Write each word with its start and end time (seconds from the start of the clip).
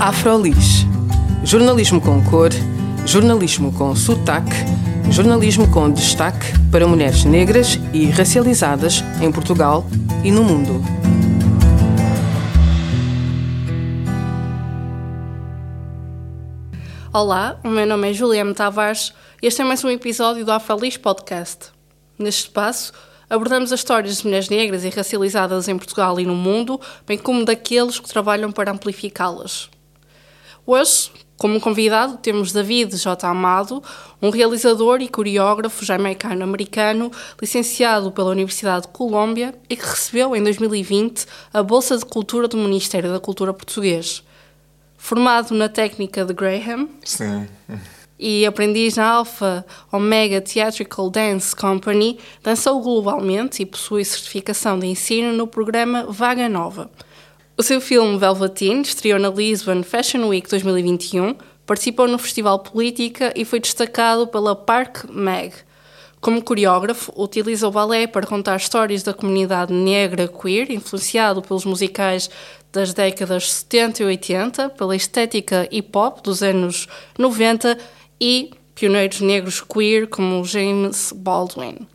Afrolis. 0.00 0.86
Jornalismo 1.42 2.00
com 2.00 2.22
cor, 2.22 2.50
jornalismo 3.04 3.72
com 3.72 3.96
sotaque, 3.96 4.54
jornalismo 5.10 5.68
com 5.72 5.90
destaque 5.90 6.46
para 6.70 6.86
mulheres 6.86 7.24
negras 7.24 7.80
e 7.92 8.06
racializadas 8.06 9.02
em 9.20 9.32
Portugal 9.32 9.84
e 10.22 10.30
no 10.30 10.44
mundo. 10.44 10.80
Olá, 17.12 17.58
o 17.64 17.68
meu 17.68 17.84
nome 17.84 18.10
é 18.10 18.12
Juliana 18.12 18.54
Tavares 18.54 19.12
e 19.42 19.48
este 19.48 19.62
é 19.62 19.64
mais 19.64 19.82
um 19.82 19.90
episódio 19.90 20.44
do 20.44 20.52
Afrolis 20.52 20.96
Podcast. 20.96 21.72
Neste 22.16 22.42
espaço, 22.42 22.92
abordamos 23.28 23.72
as 23.72 23.80
histórias 23.80 24.18
de 24.18 24.26
mulheres 24.26 24.48
negras 24.48 24.84
e 24.84 24.90
racializadas 24.90 25.66
em 25.66 25.76
Portugal 25.76 26.20
e 26.20 26.24
no 26.24 26.36
mundo, 26.36 26.80
bem 27.04 27.18
como 27.18 27.44
daqueles 27.44 27.98
que 27.98 28.08
trabalham 28.08 28.52
para 28.52 28.70
amplificá-las. 28.70 29.68
Hoje, 30.70 31.10
como 31.38 31.58
convidado, 31.58 32.18
temos 32.18 32.52
David 32.52 32.94
J. 32.94 33.26
Amado, 33.26 33.82
um 34.20 34.28
realizador 34.28 35.00
e 35.00 35.08
coreógrafo 35.08 35.82
jamaicano-americano, 35.82 37.10
licenciado 37.40 38.12
pela 38.12 38.32
Universidade 38.32 38.82
de 38.82 38.92
Colômbia 38.92 39.54
e 39.66 39.74
que 39.74 39.86
recebeu 39.86 40.36
em 40.36 40.42
2020 40.42 41.24
a 41.54 41.62
Bolsa 41.62 41.96
de 41.96 42.04
Cultura 42.04 42.46
do 42.46 42.58
Ministério 42.58 43.10
da 43.10 43.18
Cultura 43.18 43.54
Português. 43.54 44.22
Formado 44.98 45.54
na 45.54 45.70
técnica 45.70 46.22
de 46.22 46.34
Graham. 46.34 46.86
Sim. 47.02 47.48
E 48.18 48.44
aprendiz 48.44 48.96
na 48.96 49.08
Alpha 49.08 49.64
Omega 49.90 50.38
Theatrical 50.42 51.08
Dance 51.08 51.56
Company, 51.56 52.18
dançou 52.42 52.78
globalmente 52.82 53.62
e 53.62 53.64
possui 53.64 54.04
certificação 54.04 54.78
de 54.78 54.86
ensino 54.86 55.32
no 55.32 55.46
programa 55.46 56.04
Vaga 56.10 56.46
Nova 56.46 56.90
o 57.58 57.62
seu 57.62 57.80
filme 57.80 58.16
Velveteen 58.16 58.82
estreou 58.82 59.18
na 59.18 59.28
Lisbon 59.28 59.82
Fashion 59.82 60.28
Week 60.28 60.48
2021, 60.48 61.34
participou 61.66 62.06
no 62.06 62.16
Festival 62.16 62.60
Política 62.60 63.32
e 63.34 63.44
foi 63.44 63.58
destacado 63.58 64.28
pela 64.28 64.54
Park 64.54 65.06
Mag. 65.10 65.52
Como 66.20 66.40
coreógrafo, 66.40 67.12
utiliza 67.16 67.66
o 67.66 67.72
balé 67.72 68.06
para 68.06 68.28
contar 68.28 68.56
histórias 68.56 69.02
da 69.02 69.12
comunidade 69.12 69.72
negra 69.72 70.28
queer, 70.28 70.70
influenciado 70.70 71.42
pelos 71.42 71.64
musicais 71.64 72.30
das 72.72 72.94
décadas 72.94 73.50
70 73.50 74.04
e 74.04 74.06
80, 74.06 74.70
pela 74.70 74.94
estética 74.94 75.66
hip-hop 75.68 76.22
dos 76.22 76.44
anos 76.44 76.86
90 77.18 77.76
e 78.20 78.52
pioneiros 78.72 79.20
negros 79.20 79.60
queer 79.60 80.06
como 80.06 80.44
James 80.44 81.12
Baldwin. 81.12 81.88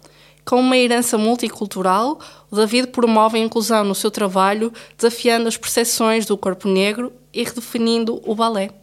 Com 0.46 0.60
uma 0.60 0.78
herança 0.78 1.18
multicultural, 1.18 2.20
o 2.52 2.56
David 2.56 2.88
promove 2.88 3.38
a 3.38 3.42
inclusão 3.42 3.84
no 3.86 3.96
seu 3.96 4.12
trabalho, 4.12 4.74
desafiando 4.98 5.48
as 5.48 5.58
percepções 5.58 6.26
do 6.26 6.38
corpo 6.38 6.68
negro 6.68 7.14
e 7.34 7.44
redefinindo 7.44 8.22
o 8.26 8.36
balé. 8.36 8.83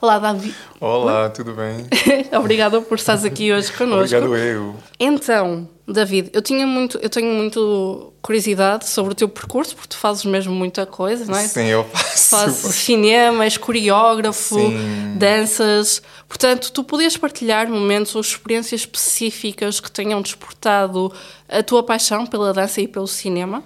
Olá, 0.00 0.20
David. 0.20 0.54
Olá, 0.80 1.28
tudo 1.28 1.54
bem? 1.54 1.84
Obrigada 2.38 2.80
por 2.80 2.96
estares 2.96 3.24
aqui 3.24 3.52
hoje 3.52 3.72
connosco. 3.72 4.14
Obrigado 4.16 4.36
eu. 4.36 4.76
Então, 4.98 5.68
David, 5.88 6.30
eu 6.32 6.40
tinha 6.40 6.64
muito, 6.64 6.98
eu 6.98 7.10
tenho 7.10 7.34
muito 7.34 8.12
curiosidade 8.22 8.88
sobre 8.88 9.10
o 9.10 9.14
teu 9.14 9.28
percurso, 9.28 9.74
porque 9.74 9.88
tu 9.88 9.96
fazes 9.96 10.24
mesmo 10.24 10.54
muita 10.54 10.86
coisa, 10.86 11.24
não 11.24 11.36
é? 11.36 11.48
Sim, 11.48 11.66
eu 11.66 11.82
faço. 11.82 12.28
Fazes 12.28 12.74
cinema, 12.76 13.42
és 13.42 13.56
coreógrafo, 13.56 14.54
Sim. 14.54 15.16
danças. 15.16 16.00
Portanto, 16.28 16.70
tu 16.70 16.84
podias 16.84 17.16
partilhar 17.16 17.68
momentos 17.68 18.14
ou 18.14 18.20
experiências 18.20 18.82
específicas 18.82 19.80
que 19.80 19.90
tenham 19.90 20.22
despertado 20.22 21.12
a 21.48 21.60
tua 21.60 21.82
paixão 21.82 22.24
pela 22.24 22.52
dança 22.52 22.80
e 22.80 22.86
pelo 22.86 23.08
cinema? 23.08 23.64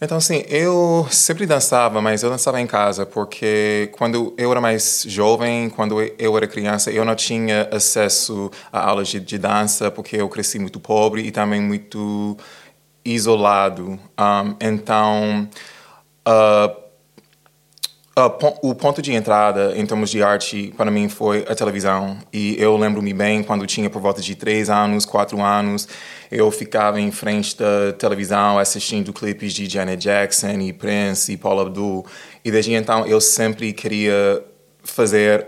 Então, 0.00 0.18
assim, 0.18 0.44
eu 0.48 1.08
sempre 1.10 1.44
dançava, 1.44 2.00
mas 2.00 2.22
eu 2.22 2.30
dançava 2.30 2.60
em 2.60 2.66
casa, 2.68 3.04
porque 3.04 3.90
quando 3.92 4.32
eu 4.38 4.48
era 4.52 4.60
mais 4.60 5.04
jovem, 5.08 5.68
quando 5.68 6.00
eu 6.00 6.36
era 6.36 6.46
criança, 6.46 6.92
eu 6.92 7.04
não 7.04 7.16
tinha 7.16 7.68
acesso 7.72 8.48
a 8.72 8.80
aulas 8.80 9.08
de, 9.08 9.18
de 9.18 9.36
dança, 9.38 9.90
porque 9.90 10.14
eu 10.16 10.28
cresci 10.28 10.60
muito 10.60 10.78
pobre 10.78 11.22
e 11.22 11.32
também 11.32 11.60
muito 11.60 12.36
isolado. 13.04 13.98
Um, 14.16 14.56
então, 14.60 15.48
uh, 16.28 16.87
o 18.62 18.74
ponto 18.74 19.00
de 19.00 19.12
entrada 19.12 19.72
em 19.76 19.84
termos 19.84 20.10
de 20.10 20.22
arte 20.22 20.72
para 20.76 20.90
mim 20.90 21.08
foi 21.08 21.44
a 21.48 21.54
televisão. 21.54 22.18
E 22.32 22.56
eu 22.58 22.76
lembro-me 22.76 23.12
bem 23.12 23.42
quando 23.42 23.66
tinha 23.66 23.88
por 23.88 24.00
volta 24.00 24.20
de 24.20 24.34
três 24.34 24.68
anos, 24.70 25.04
quatro 25.04 25.40
anos, 25.40 25.86
eu 26.30 26.50
ficava 26.50 27.00
em 27.00 27.10
frente 27.10 27.56
da 27.56 27.92
televisão 27.92 28.58
assistindo 28.58 29.12
clipes 29.12 29.52
de 29.52 29.68
Janet 29.68 30.02
Jackson 30.02 30.60
e 30.60 30.72
Prince 30.72 31.32
e 31.32 31.36
Paula 31.36 31.62
Abdul. 31.62 32.06
E 32.44 32.50
desde 32.50 32.72
então 32.72 33.06
eu 33.06 33.20
sempre 33.20 33.72
queria 33.72 34.42
fazer 34.82 35.46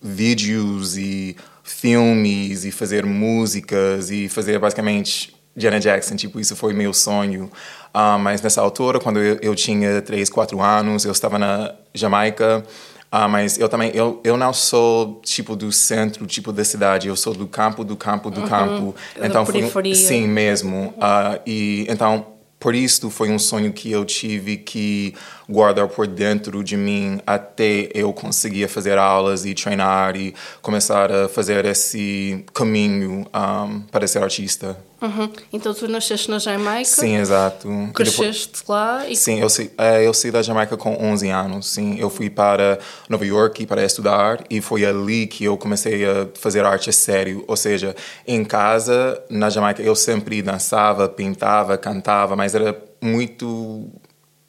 vídeos 0.00 0.96
e 0.96 1.36
filmes 1.62 2.64
e 2.64 2.72
fazer 2.72 3.06
músicas 3.06 4.10
e 4.10 4.28
fazer 4.28 4.58
basicamente 4.58 5.41
Janet 5.56 5.82
Jackson, 5.82 6.16
tipo 6.16 6.40
isso 6.40 6.56
foi 6.56 6.72
meu 6.72 6.92
sonho. 6.92 7.50
Uh, 7.94 8.18
mas 8.18 8.40
nessa 8.40 8.60
altura, 8.60 8.98
quando 8.98 9.18
eu, 9.18 9.38
eu 9.42 9.54
tinha 9.54 10.00
3, 10.00 10.30
4 10.30 10.60
anos, 10.60 11.04
eu 11.04 11.12
estava 11.12 11.38
na 11.38 11.74
Jamaica. 11.94 12.64
Uh, 13.12 13.28
mas 13.28 13.58
eu 13.58 13.68
também, 13.68 13.90
eu, 13.92 14.20
eu 14.24 14.38
não 14.38 14.54
sou 14.54 15.20
tipo 15.22 15.54
do 15.54 15.70
centro, 15.70 16.26
tipo 16.26 16.50
da 16.50 16.64
cidade, 16.64 17.08
eu 17.08 17.16
sou 17.16 17.34
do 17.34 17.46
campo, 17.46 17.84
do 17.84 17.94
campo, 17.94 18.30
do 18.30 18.40
uhum. 18.40 18.48
campo. 18.48 18.96
Então. 19.20 19.44
Foi, 19.44 19.94
sim, 19.94 20.26
mesmo. 20.26 20.94
Uh, 20.96 21.38
e 21.46 21.84
então, 21.90 22.26
por 22.58 22.74
isso 22.74 23.10
foi 23.10 23.30
um 23.30 23.38
sonho 23.38 23.72
que 23.72 23.90
eu 23.90 24.04
tive 24.06 24.56
que 24.56 25.14
guardar 25.52 25.86
por 25.88 26.06
dentro 26.06 26.64
de 26.64 26.76
mim 26.76 27.20
até 27.26 27.88
eu 27.94 28.12
conseguir 28.12 28.68
fazer 28.68 28.98
aulas 28.98 29.44
e 29.44 29.54
treinar 29.54 30.16
e 30.16 30.34
começar 30.60 31.12
a 31.12 31.28
fazer 31.28 31.64
esse 31.66 32.44
caminho 32.54 33.26
um, 33.34 33.80
para 33.90 34.06
ser 34.06 34.22
artista. 34.22 34.76
Uhum. 35.02 35.32
Então 35.52 35.74
tu 35.74 35.88
nasceste 35.88 36.30
na 36.30 36.38
Jamaica? 36.38 36.84
Sim, 36.84 37.16
exato. 37.16 37.68
Cresceste 37.92 38.60
depois... 38.60 38.68
lá? 38.68 39.08
E... 39.08 39.16
Sim, 39.16 39.40
eu, 39.40 39.48
eh, 39.78 40.06
eu 40.06 40.14
saí 40.14 40.30
da 40.30 40.40
Jamaica 40.42 40.76
com 40.76 40.96
11 40.96 41.28
anos. 41.28 41.68
Sim, 41.68 41.98
eu 41.98 42.08
fui 42.08 42.30
para 42.30 42.78
Nova 43.08 43.26
York 43.26 43.66
para 43.66 43.84
estudar 43.84 44.44
e 44.48 44.60
foi 44.60 44.86
ali 44.86 45.26
que 45.26 45.44
eu 45.44 45.58
comecei 45.58 46.04
a 46.04 46.28
fazer 46.34 46.64
arte 46.64 46.88
a 46.88 46.92
sério. 46.92 47.44
Ou 47.48 47.56
seja, 47.56 47.96
em 48.24 48.44
casa, 48.44 49.20
na 49.28 49.50
Jamaica, 49.50 49.82
eu 49.82 49.96
sempre 49.96 50.40
dançava, 50.40 51.08
pintava, 51.08 51.76
cantava, 51.76 52.36
mas 52.36 52.54
era 52.54 52.80
muito 53.00 53.90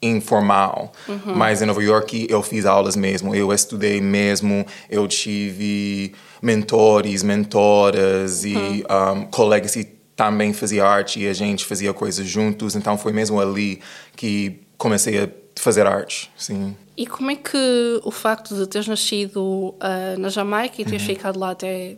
informal. 0.04 0.92
Uhum. 1.08 1.34
Mas 1.34 1.62
em 1.62 1.66
Nova 1.66 1.82
York 1.82 2.26
eu 2.28 2.42
fiz 2.42 2.66
aulas 2.66 2.96
mesmo, 2.96 3.34
eu 3.34 3.52
estudei 3.52 4.00
mesmo, 4.00 4.66
eu 4.90 5.06
tive 5.08 6.12
mentores, 6.42 7.22
mentoras 7.22 8.44
e 8.44 8.54
uhum. 8.54 9.22
um, 9.22 9.24
colegas 9.26 9.72
que 9.72 9.84
também 10.14 10.52
fazia 10.52 10.84
arte 10.84 11.20
e 11.20 11.28
a 11.28 11.32
gente 11.32 11.64
fazia 11.64 11.92
coisas 11.92 12.26
juntos, 12.26 12.76
então 12.76 12.96
foi 12.96 13.12
mesmo 13.12 13.40
ali 13.40 13.80
que 14.14 14.60
comecei 14.76 15.24
a 15.24 15.28
fazer 15.56 15.86
arte, 15.86 16.30
sim. 16.36 16.76
E 16.96 17.06
como 17.06 17.30
é 17.30 17.36
que 17.36 18.00
o 18.04 18.10
facto 18.10 18.54
de 18.54 18.66
teres 18.68 18.86
nascido 18.86 19.74
uh, 19.74 20.18
na 20.18 20.28
Jamaica 20.28 20.80
e 20.80 20.84
teres 20.84 21.02
uhum. 21.02 21.08
ficado 21.08 21.38
lá 21.38 21.50
até 21.50 21.96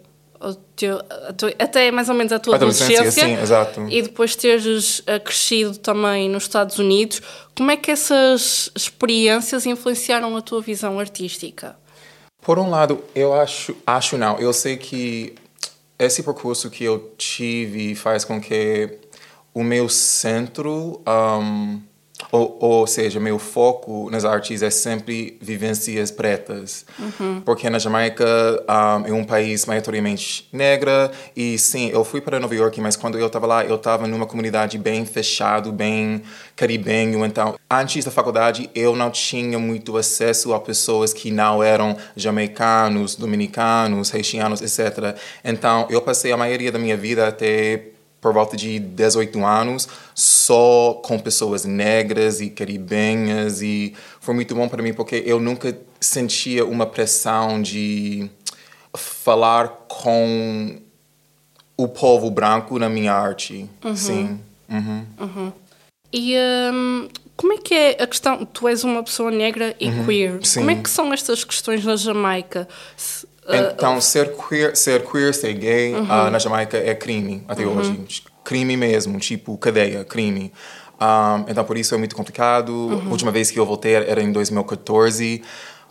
teu, 0.54 1.00
até 1.58 1.90
mais 1.90 2.08
ou 2.08 2.14
menos 2.14 2.32
a 2.32 2.38
tua 2.38 2.54
a 2.54 2.56
adolescência, 2.56 3.10
sim, 3.10 3.34
exato. 3.34 3.86
e 3.88 4.02
depois 4.02 4.36
teres 4.36 5.00
uh, 5.00 5.20
crescido 5.24 5.78
também 5.78 6.28
nos 6.28 6.44
Estados 6.44 6.78
Unidos, 6.78 7.20
como 7.56 7.70
é 7.70 7.76
que 7.76 7.90
essas 7.90 8.70
experiências 8.74 9.66
influenciaram 9.66 10.36
a 10.36 10.42
tua 10.42 10.60
visão 10.60 10.98
artística? 10.98 11.76
Por 12.42 12.58
um 12.58 12.70
lado, 12.70 13.02
eu 13.14 13.34
acho, 13.34 13.76
acho 13.86 14.16
não, 14.16 14.38
eu 14.38 14.52
sei 14.52 14.76
que 14.76 15.34
esse 15.98 16.22
percurso 16.22 16.70
que 16.70 16.84
eu 16.84 17.12
tive 17.16 17.94
faz 17.94 18.24
com 18.24 18.40
que 18.40 18.98
o 19.52 19.64
meu 19.64 19.88
centro, 19.88 21.02
um, 21.08 21.80
ou, 22.30 22.56
ou 22.60 22.86
seja, 22.86 23.20
meu 23.20 23.38
foco 23.38 24.10
nas 24.10 24.24
artes 24.24 24.62
é 24.62 24.70
sempre 24.70 25.36
vivências 25.40 26.10
pretas. 26.10 26.84
Uhum. 26.98 27.40
Porque 27.44 27.68
na 27.70 27.78
Jamaica 27.78 28.24
um, 28.68 29.06
é 29.06 29.12
um 29.12 29.24
país 29.24 29.66
maioritariamente 29.66 30.48
negra 30.52 31.10
e 31.36 31.58
sim, 31.58 31.90
eu 31.90 32.04
fui 32.04 32.20
para 32.20 32.40
Nova 32.40 32.54
York, 32.54 32.80
mas 32.80 32.96
quando 32.96 33.18
eu 33.18 33.26
estava 33.26 33.46
lá, 33.46 33.64
eu 33.64 33.76
estava 33.76 34.06
numa 34.06 34.26
comunidade 34.26 34.78
bem 34.78 35.04
fechado, 35.04 35.72
bem 35.72 36.22
caribenho. 36.54 37.24
Então, 37.24 37.56
antes 37.70 38.04
da 38.04 38.10
faculdade, 38.10 38.70
eu 38.74 38.96
não 38.96 39.10
tinha 39.10 39.58
muito 39.58 39.96
acesso 39.96 40.54
a 40.54 40.60
pessoas 40.60 41.12
que 41.12 41.30
não 41.30 41.62
eram 41.62 41.96
jamaicanos, 42.16 43.14
dominicanos, 43.14 44.12
haitianos, 44.14 44.60
etc. 44.62 45.16
Então, 45.44 45.86
eu 45.90 46.00
passei 46.00 46.32
a 46.32 46.36
maioria 46.36 46.72
da 46.72 46.78
minha 46.78 46.96
vida 46.96 47.28
até 47.28 47.95
por 48.26 48.32
volta 48.32 48.56
de 48.56 48.80
18 48.80 49.46
anos, 49.46 49.88
só 50.12 51.00
com 51.04 51.16
pessoas 51.16 51.64
negras 51.64 52.40
e 52.40 52.50
caribenhas 52.50 53.62
e 53.62 53.94
foi 54.18 54.34
muito 54.34 54.52
bom 54.52 54.68
para 54.68 54.82
mim 54.82 54.92
porque 54.92 55.22
eu 55.24 55.38
nunca 55.38 55.78
sentia 56.00 56.66
uma 56.66 56.86
pressão 56.86 57.62
de 57.62 58.28
falar 58.96 59.68
com 59.86 60.76
o 61.76 61.86
povo 61.86 62.28
branco 62.28 62.80
na 62.80 62.88
minha 62.88 63.12
arte. 63.12 63.70
Uhum. 63.84 63.94
Sim. 63.94 64.40
Uhum. 64.68 65.06
Uhum. 65.20 65.52
E 66.12 66.34
um, 66.72 67.08
Como 67.36 67.52
é 67.52 67.58
que 67.58 67.74
é 67.74 68.02
a 68.02 68.08
questão? 68.08 68.44
Tu 68.44 68.66
és 68.66 68.82
uma 68.82 69.04
pessoa 69.04 69.30
negra 69.30 69.76
e 69.78 69.88
uhum, 69.88 70.04
queer. 70.04 70.44
Sim. 70.44 70.60
Como 70.60 70.70
é 70.72 70.74
que 70.74 70.90
são 70.90 71.12
estas 71.12 71.44
questões 71.44 71.84
na 71.84 71.94
Jamaica? 71.94 72.66
Uh, 73.48 73.72
então, 73.72 74.00
ser 74.00 74.34
queer, 74.36 74.76
ser, 74.76 75.04
queer, 75.04 75.32
ser 75.32 75.52
gay 75.54 75.94
uhum. 75.94 76.02
uh, 76.02 76.30
na 76.30 76.38
Jamaica 76.38 76.76
é 76.76 76.94
crime 76.94 77.44
até 77.46 77.64
uhum. 77.64 77.78
hoje. 77.78 78.22
Crime 78.42 78.76
mesmo, 78.76 79.18
tipo 79.18 79.56
cadeia, 79.58 80.04
crime. 80.04 80.52
Um, 81.00 81.50
então, 81.50 81.64
por 81.64 81.76
isso 81.76 81.94
é 81.94 81.98
muito 81.98 82.16
complicado. 82.16 82.70
Uhum. 82.70 83.08
A 83.08 83.10
última 83.10 83.30
vez 83.30 83.50
que 83.50 83.58
eu 83.58 83.66
voltei 83.66 83.94
era 83.94 84.22
em 84.22 84.32
2014. 84.32 85.42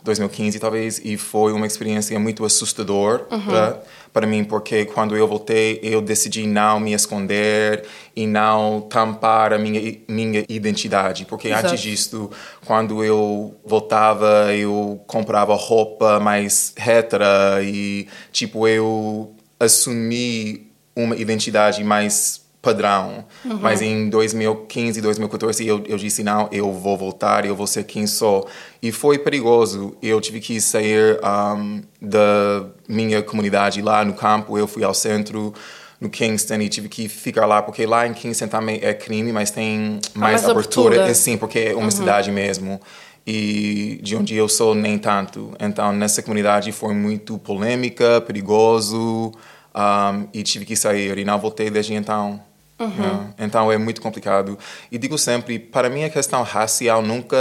2015 0.06 0.58
talvez 0.58 1.00
e 1.04 1.16
foi 1.18 1.52
uma 1.52 1.66
experiência 1.66 2.18
muito 2.18 2.44
assustadora 2.44 3.26
uhum. 3.30 3.42
para, 3.42 3.82
para 4.12 4.26
mim 4.26 4.44
porque 4.44 4.86
quando 4.86 5.16
eu 5.16 5.28
voltei 5.28 5.78
eu 5.82 6.00
decidi 6.00 6.46
não 6.46 6.80
me 6.80 6.94
esconder 6.94 7.84
e 8.14 8.26
não 8.26 8.80
tampar 8.80 9.52
a 9.52 9.58
minha 9.58 9.98
minha 10.08 10.44
identidade 10.48 11.26
porque 11.26 11.48
Exato. 11.48 11.66
antes 11.66 11.80
disso 11.80 12.30
quando 12.64 13.04
eu 13.04 13.54
voltava 13.64 14.54
eu 14.54 15.00
comprava 15.06 15.54
roupa 15.54 16.18
mais 16.18 16.72
hétera 16.76 17.60
e 17.62 18.08
tipo 18.32 18.66
eu 18.66 19.34
assumi 19.60 20.70
uma 20.94 21.14
identidade 21.16 21.84
mais 21.84 22.45
padrão. 22.60 23.24
Uhum. 23.44 23.58
Mas 23.60 23.80
em 23.80 24.08
2015, 24.08 25.00
2014, 25.00 25.66
eu, 25.66 25.84
eu 25.86 25.96
disse: 25.96 26.22
não, 26.22 26.48
eu 26.50 26.72
vou 26.72 26.96
voltar, 26.96 27.44
eu 27.44 27.54
vou 27.54 27.66
ser 27.66 27.84
quem 27.84 28.06
sou. 28.06 28.48
E 28.82 28.90
foi 28.90 29.18
perigoso. 29.18 29.96
Eu 30.02 30.20
tive 30.20 30.40
que 30.40 30.60
sair 30.60 31.18
um, 31.22 31.82
da 32.00 32.66
minha 32.88 33.22
comunidade 33.22 33.80
lá 33.80 34.04
no 34.04 34.14
campo. 34.14 34.58
Eu 34.58 34.66
fui 34.66 34.82
ao 34.82 34.94
centro 34.94 35.54
no 36.00 36.10
Kingston 36.10 36.56
e 36.56 36.68
tive 36.68 36.88
que 36.88 37.08
ficar 37.08 37.46
lá 37.46 37.62
porque 37.62 37.86
lá 37.86 38.06
em 38.06 38.12
Kingston 38.12 38.48
também 38.48 38.80
é 38.82 38.92
crime, 38.92 39.32
mas 39.32 39.50
tem 39.50 40.00
mais, 40.14 40.42
mais 40.42 40.44
abertura. 40.44 40.96
abertura. 40.96 41.10
É, 41.10 41.14
sim, 41.14 41.36
porque 41.36 41.58
é 41.58 41.74
uma 41.74 41.84
uhum. 41.84 41.90
cidade 41.90 42.30
mesmo. 42.30 42.80
E 43.26 43.98
de 44.02 44.14
onde 44.14 44.36
eu 44.36 44.48
sou, 44.48 44.72
nem 44.72 44.98
tanto. 44.98 45.52
Então, 45.58 45.92
nessa 45.92 46.22
comunidade 46.22 46.70
foi 46.70 46.94
muito 46.94 47.38
polêmica, 47.38 48.20
perigoso. 48.20 49.32
Um, 49.76 50.28
e 50.32 50.42
tive 50.42 50.64
que 50.64 50.74
sair 50.74 51.18
e 51.18 51.24
não 51.24 51.38
voltei 51.38 51.68
desde 51.68 51.92
então. 51.92 52.40
Uhum. 52.78 52.88
Né? 52.88 53.34
Então 53.38 53.70
é 53.70 53.76
muito 53.76 54.00
complicado. 54.00 54.58
E 54.90 54.96
digo 54.96 55.18
sempre, 55.18 55.58
para 55.58 55.90
mim 55.90 56.04
a 56.04 56.08
questão 56.08 56.42
racial 56.42 57.02
nunca 57.02 57.36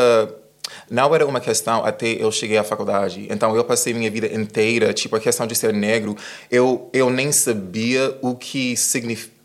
não 0.89 1.13
era 1.13 1.25
uma 1.25 1.39
questão 1.39 1.85
até 1.85 2.07
eu 2.07 2.29
cheguei 2.31 2.57
à 2.57 2.63
faculdade. 2.63 3.25
Então 3.29 3.55
eu 3.55 3.63
passei 3.63 3.93
minha 3.93 4.11
vida 4.11 4.27
inteira, 4.27 4.93
tipo 4.93 5.15
a 5.15 5.19
questão 5.19 5.47
de 5.47 5.55
ser 5.55 5.73
negro, 5.73 6.17
eu 6.51 6.89
eu 6.91 7.09
nem 7.09 7.31
sabia 7.31 8.17
o 8.21 8.35
que 8.35 8.75
significa 8.75 9.35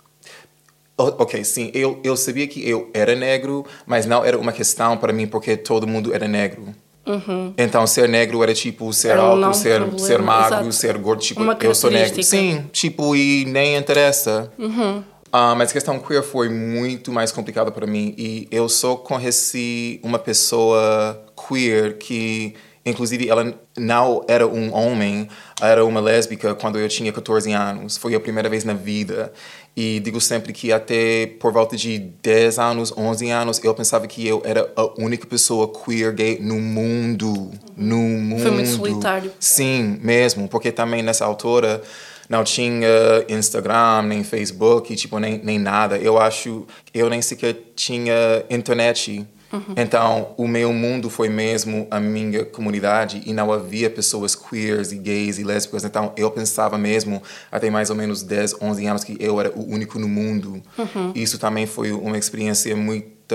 Ok, 1.03 1.43
sim, 1.45 1.71
eu, 1.73 1.99
eu 2.05 2.15
sabia 2.15 2.47
que 2.47 2.69
eu 2.69 2.91
era 2.93 3.15
negro, 3.15 3.65
mas 3.87 4.05
não 4.05 4.23
era 4.23 4.39
uma 4.39 4.53
questão 4.53 4.99
para 4.99 5.15
mim 5.15 5.27
porque 5.27 5.57
todo 5.57 5.87
mundo 5.87 6.13
era 6.13 6.29
negro. 6.29 6.75
Uhum. 7.07 7.55
Então, 7.57 7.87
ser 7.87 8.09
negro 8.09 8.43
era 8.43 8.55
tipo 8.55 8.93
ser 8.93 9.11
era 9.11 9.23
alto, 9.23 9.55
ser, 9.57 9.83
ser 9.99 10.21
magro, 10.21 10.59
Exato. 10.59 10.73
ser 10.73 10.99
gordo. 10.99 11.23
Tipo, 11.23 11.43
eu 11.61 11.75
sou 11.75 11.91
negro. 11.91 12.23
Sim, 12.23 12.67
tipo, 12.73 13.17
e 13.17 13.45
nem 13.47 13.77
interessa. 13.77 14.53
Uhum. 14.59 14.99
Uh, 15.33 15.55
mas 15.57 15.71
a 15.71 15.73
questão 15.73 15.99
queer 15.99 16.25
foi 16.25 16.49
muito 16.49 17.13
mais 17.13 17.31
complicada 17.31 17.71
para 17.71 17.87
mim 17.87 18.13
e 18.19 18.49
eu 18.51 18.69
só 18.69 18.97
conheci 18.97 20.01
uma 20.03 20.19
pessoa 20.19 21.25
queer 21.49 21.99
que 21.99 22.57
inclusive 22.85 23.29
ela 23.29 23.55
não 23.77 24.25
era 24.27 24.47
um 24.47 24.75
homem, 24.75 25.29
era 25.61 25.85
uma 25.85 26.01
lésbica 26.01 26.55
quando 26.55 26.79
eu 26.79 26.89
tinha 26.89 27.13
14 27.13 27.53
anos. 27.53 27.97
Foi 27.97 28.15
a 28.15 28.21
primeira 28.21 28.49
vez 28.49 28.65
na 28.65 28.73
vida. 28.75 29.33
E 29.77 30.01
digo 30.01 30.21
sempre 30.21 30.53
que 30.53 30.73
até 30.73 31.27
por 31.39 31.53
volta 31.53 31.77
de 31.77 31.99
10 31.99 32.59
anos, 32.59 32.93
11 32.97 33.31
anos, 33.31 33.65
eu 33.65 33.73
pensava 33.75 34.07
que 34.07 34.27
eu 34.27 34.43
era 34.45 34.71
a 34.77 35.01
única 35.01 35.27
pessoa 35.27 35.73
queer 35.73 36.13
gay 36.13 36.39
no 36.41 36.61
mundo. 36.61 37.51
No 37.77 37.97
mundo. 37.97 38.43
Foi 38.43 38.51
muito 38.51 38.71
solitário. 38.71 39.33
Sim, 39.39 39.99
mesmo, 40.03 40.49
porque 40.49 40.73
também 40.73 41.03
nessa 41.03 41.25
altura 41.25 41.83
não 42.29 42.45
tinha 42.45 42.89
Instagram, 43.29 44.03
nem 44.03 44.23
Facebook, 44.23 44.95
tipo, 44.95 45.19
nem, 45.19 45.39
nem 45.43 45.59
nada. 45.59 45.99
Eu 45.99 46.19
acho, 46.19 46.67
eu 46.93 47.11
nem 47.11 47.21
sequer 47.23 47.57
tinha 47.75 48.45
internet. 48.49 49.27
Uhum. 49.53 49.75
Então, 49.77 50.33
o 50.37 50.47
meu 50.47 50.73
mundo 50.73 51.11
foi 51.11 51.29
mesmo 51.29 51.87
a 51.91 51.99
minha 51.99 52.45
comunidade 52.45 53.23
e 53.27 53.33
não 53.33 53.53
havia 53.53 53.91
pessoas 53.91 54.35
queers 54.35 54.93
e 54.93 54.97
gays 54.97 55.39
e 55.39 55.45
lésbicas. 55.45 55.85
Então, 55.85 56.13
eu 56.17 56.31
pensava 56.31 56.79
mesmo, 56.79 57.23
até 57.51 57.69
mais 57.69 57.91
ou 57.91 57.97
menos 57.97 58.23
10, 58.23 58.57
11 58.61 58.87
anos, 58.87 59.05
que 59.05 59.17
eu 59.19 59.41
era 59.41 59.51
o 59.51 59.69
único 59.69 59.99
no 59.99 60.09
mundo. 60.09 60.63
Uhum. 60.79 61.13
Isso 61.15 61.39
também 61.39 61.67
foi 61.67 61.91
uma 61.91 62.17
experiência 62.17 62.77
muito, 62.77 63.35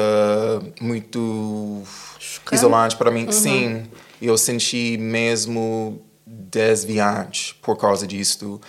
muito 0.79 1.83
isolante 2.51 2.95
para 2.95 3.11
mim. 3.11 3.25
Uhum. 3.25 3.31
Sim, 3.31 3.83
eu 4.21 4.37
senti 4.37 4.97
mesmo 4.97 6.01
desviante 6.25 7.55
por 7.61 7.77
causa 7.77 8.07
disso. 8.07 8.61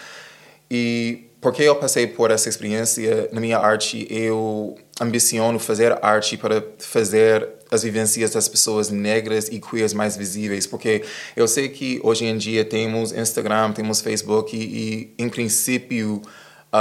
E 0.69 1.26
porque 1.41 1.63
eu 1.63 1.77
passei 1.77 2.07
por 2.07 2.31
essa 2.31 2.49
experiência 2.49 3.29
na 3.33 3.41
minha 3.41 3.59
arte, 3.59 4.07
eu 4.11 4.77
ambiciono 5.01 5.59
fazer 5.59 5.97
arte 6.03 6.37
para 6.37 6.65
fazer 6.79 7.49
as 7.71 7.83
vivências 7.83 8.31
das 8.31 8.49
pessoas 8.49 8.91
negras 8.91 9.49
e 9.49 9.61
queers 9.61 9.93
mais 9.93 10.17
visíveis, 10.17 10.67
porque 10.67 11.05
eu 11.35 11.47
sei 11.47 11.69
que 11.69 12.01
hoje 12.03 12.25
em 12.25 12.37
dia 12.37 12.65
temos 12.65 13.13
Instagram, 13.13 13.73
temos 13.73 14.01
Facebook 14.01 14.57
e, 14.57 15.15
e 15.19 15.23
em 15.23 15.29
princípio 15.29 16.23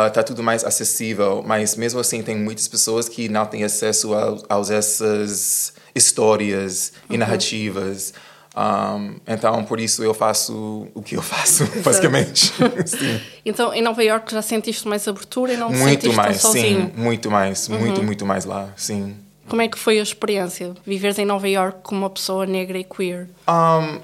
está 0.08 0.22
uh, 0.22 0.24
tudo 0.24 0.44
mais 0.44 0.64
acessível, 0.64 1.44
mas 1.46 1.76
mesmo 1.76 2.00
assim 2.00 2.22
tem 2.22 2.36
muitas 2.36 2.68
pessoas 2.68 3.08
que 3.08 3.30
não 3.30 3.46
têm 3.46 3.64
acesso 3.64 4.14
a, 4.14 4.38
a 4.50 4.74
essas 4.74 5.74
histórias 5.94 6.92
uhum. 7.10 7.16
e 7.16 7.18
narrativas. 7.18 8.14
Um, 8.56 9.16
então, 9.28 9.66
por 9.66 9.82
isso 9.82 10.02
eu 10.02 10.14
faço 10.14 10.88
o 10.94 11.02
que 11.02 11.18
eu 11.18 11.22
faço, 11.22 11.66
basicamente. 11.84 12.54
então, 13.46 13.74
em 13.74 13.82
Nova 13.82 14.02
York 14.02 14.32
já 14.32 14.42
sentiste 14.42 14.88
mais 14.88 15.06
abertura 15.08 15.54
e 15.54 15.58
não 15.58 15.70
muito 15.70 16.14
mais, 16.14 16.42
sozinho? 16.42 16.86
Sim, 16.86 16.92
muito 16.96 17.30
mais, 17.30 17.68
uhum. 17.68 17.80
muito, 17.80 18.04
muito 18.04 18.26
mais 18.26 18.46
lá, 18.46 18.70
sim. 18.78 19.16
Como 19.50 19.62
é 19.62 19.68
que 19.68 19.78
foi 19.78 20.00
a 20.00 20.04
experiência, 20.04 20.74
viveres 20.86 21.20
em 21.20 21.26
Nova 21.26 21.48
York 21.48 21.80
como 21.84 22.02
uma 22.02 22.10
pessoa 22.10 22.46
negra 22.46 22.78
e 22.80 22.84
queer? 22.84 23.28
Um, 23.48 24.00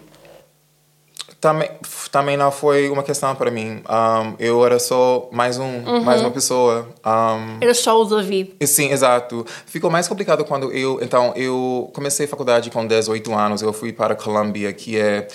também, 1.42 1.70
também 2.12 2.38
não 2.38 2.52
foi 2.52 2.88
uma 2.88 3.02
questão 3.02 3.36
para 3.36 3.50
mim. 3.50 3.82
Um, 3.90 4.36
eu 4.38 4.64
era 4.64 4.78
só 4.78 5.28
mais 5.32 5.58
um, 5.58 5.64
uhum. 5.64 6.04
mais 6.04 6.22
uma 6.22 6.30
pessoa. 6.30 6.88
Um, 7.04 7.58
era 7.60 7.74
só 7.74 8.00
o 8.00 8.06
David. 8.06 8.54
Sim, 8.64 8.92
exato. 8.92 9.44
Ficou 9.66 9.90
mais 9.90 10.08
complicado 10.08 10.46
quando 10.46 10.72
eu, 10.72 11.00
então, 11.02 11.34
eu 11.36 11.90
comecei 11.94 12.28
a 12.28 12.30
faculdade 12.30 12.70
com 12.70 12.86
18 12.86 13.34
anos. 13.34 13.64
Eu 13.64 13.74
fui 13.74 13.92
para 13.92 14.14
a 14.14 14.16
Columbia, 14.16 14.72
que 14.72 15.00
é 15.00 15.28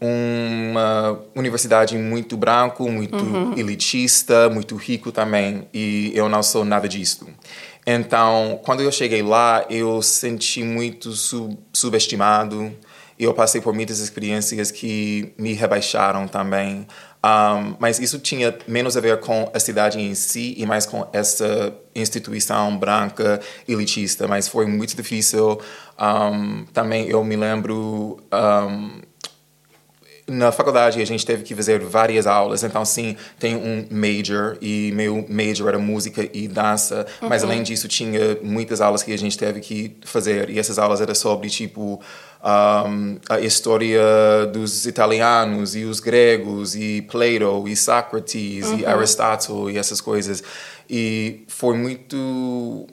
uma 0.00 1.18
universidade 1.34 1.98
muito 1.98 2.36
branco, 2.36 2.88
muito 2.88 3.16
uhum. 3.16 3.52
elitista, 3.56 4.48
muito 4.48 4.76
rico 4.76 5.10
também. 5.10 5.66
E 5.74 6.12
eu 6.14 6.28
não 6.28 6.44
sou 6.44 6.64
nada 6.64 6.88
disso. 6.88 7.26
Então, 7.84 8.60
quando 8.62 8.82
eu 8.82 8.92
cheguei 8.92 9.20
lá, 9.20 9.64
eu 9.68 10.00
senti 10.00 10.62
muito 10.62 11.10
sub 11.10 11.58
subestimado 11.72 12.72
eu 13.24 13.34
passei 13.34 13.60
por 13.60 13.74
muitas 13.74 13.98
experiências 13.98 14.70
que 14.70 15.32
me 15.36 15.52
rebaixaram 15.52 16.26
também. 16.26 16.86
Um, 17.22 17.76
mas 17.78 17.98
isso 17.98 18.18
tinha 18.18 18.56
menos 18.66 18.96
a 18.96 19.00
ver 19.00 19.20
com 19.20 19.50
a 19.52 19.60
cidade 19.60 20.00
em 20.00 20.14
si 20.14 20.54
e 20.56 20.64
mais 20.64 20.86
com 20.86 21.06
essa 21.12 21.74
instituição 21.94 22.76
branca 22.78 23.40
elitista. 23.68 24.26
Mas 24.26 24.48
foi 24.48 24.64
muito 24.64 24.96
difícil. 24.96 25.60
Um, 26.00 26.64
também 26.72 27.08
eu 27.08 27.22
me 27.22 27.36
lembro. 27.36 28.18
Um, 28.32 29.02
na 30.26 30.52
faculdade 30.52 31.02
a 31.02 31.04
gente 31.04 31.26
teve 31.26 31.42
que 31.42 31.54
fazer 31.54 31.80
várias 31.80 32.26
aulas, 32.26 32.62
então 32.62 32.84
sim, 32.84 33.16
tem 33.38 33.56
um 33.56 33.86
major 33.90 34.56
e 34.60 34.92
meu 34.94 35.26
major 35.28 35.68
era 35.68 35.78
música 35.78 36.28
e 36.32 36.46
dança, 36.46 37.04
uhum. 37.20 37.28
mas 37.28 37.42
além 37.42 37.64
disso 37.64 37.88
tinha 37.88 38.38
muitas 38.40 38.80
aulas 38.80 39.02
que 39.02 39.12
a 39.12 39.18
gente 39.18 39.36
teve 39.36 39.58
que 39.60 39.96
fazer 40.04 40.48
e 40.48 40.58
essas 40.58 40.78
aulas 40.78 41.00
eram 41.00 41.16
sobre 41.16 41.50
tipo 41.50 42.00
um, 42.42 43.18
a 43.28 43.40
história 43.40 44.00
dos 44.52 44.86
italianos 44.86 45.76
e 45.76 45.84
os 45.84 46.00
gregos 46.00 46.74
e 46.74 47.02
Plato 47.02 47.68
e 47.68 47.76
Sócrates 47.76 48.66
uhum. 48.66 48.78
e 48.78 48.86
Aristóteles 48.86 49.74
e 49.74 49.78
essas 49.78 50.00
coisas 50.00 50.42
e 50.88 51.44
foi 51.48 51.76
muito 51.76 52.86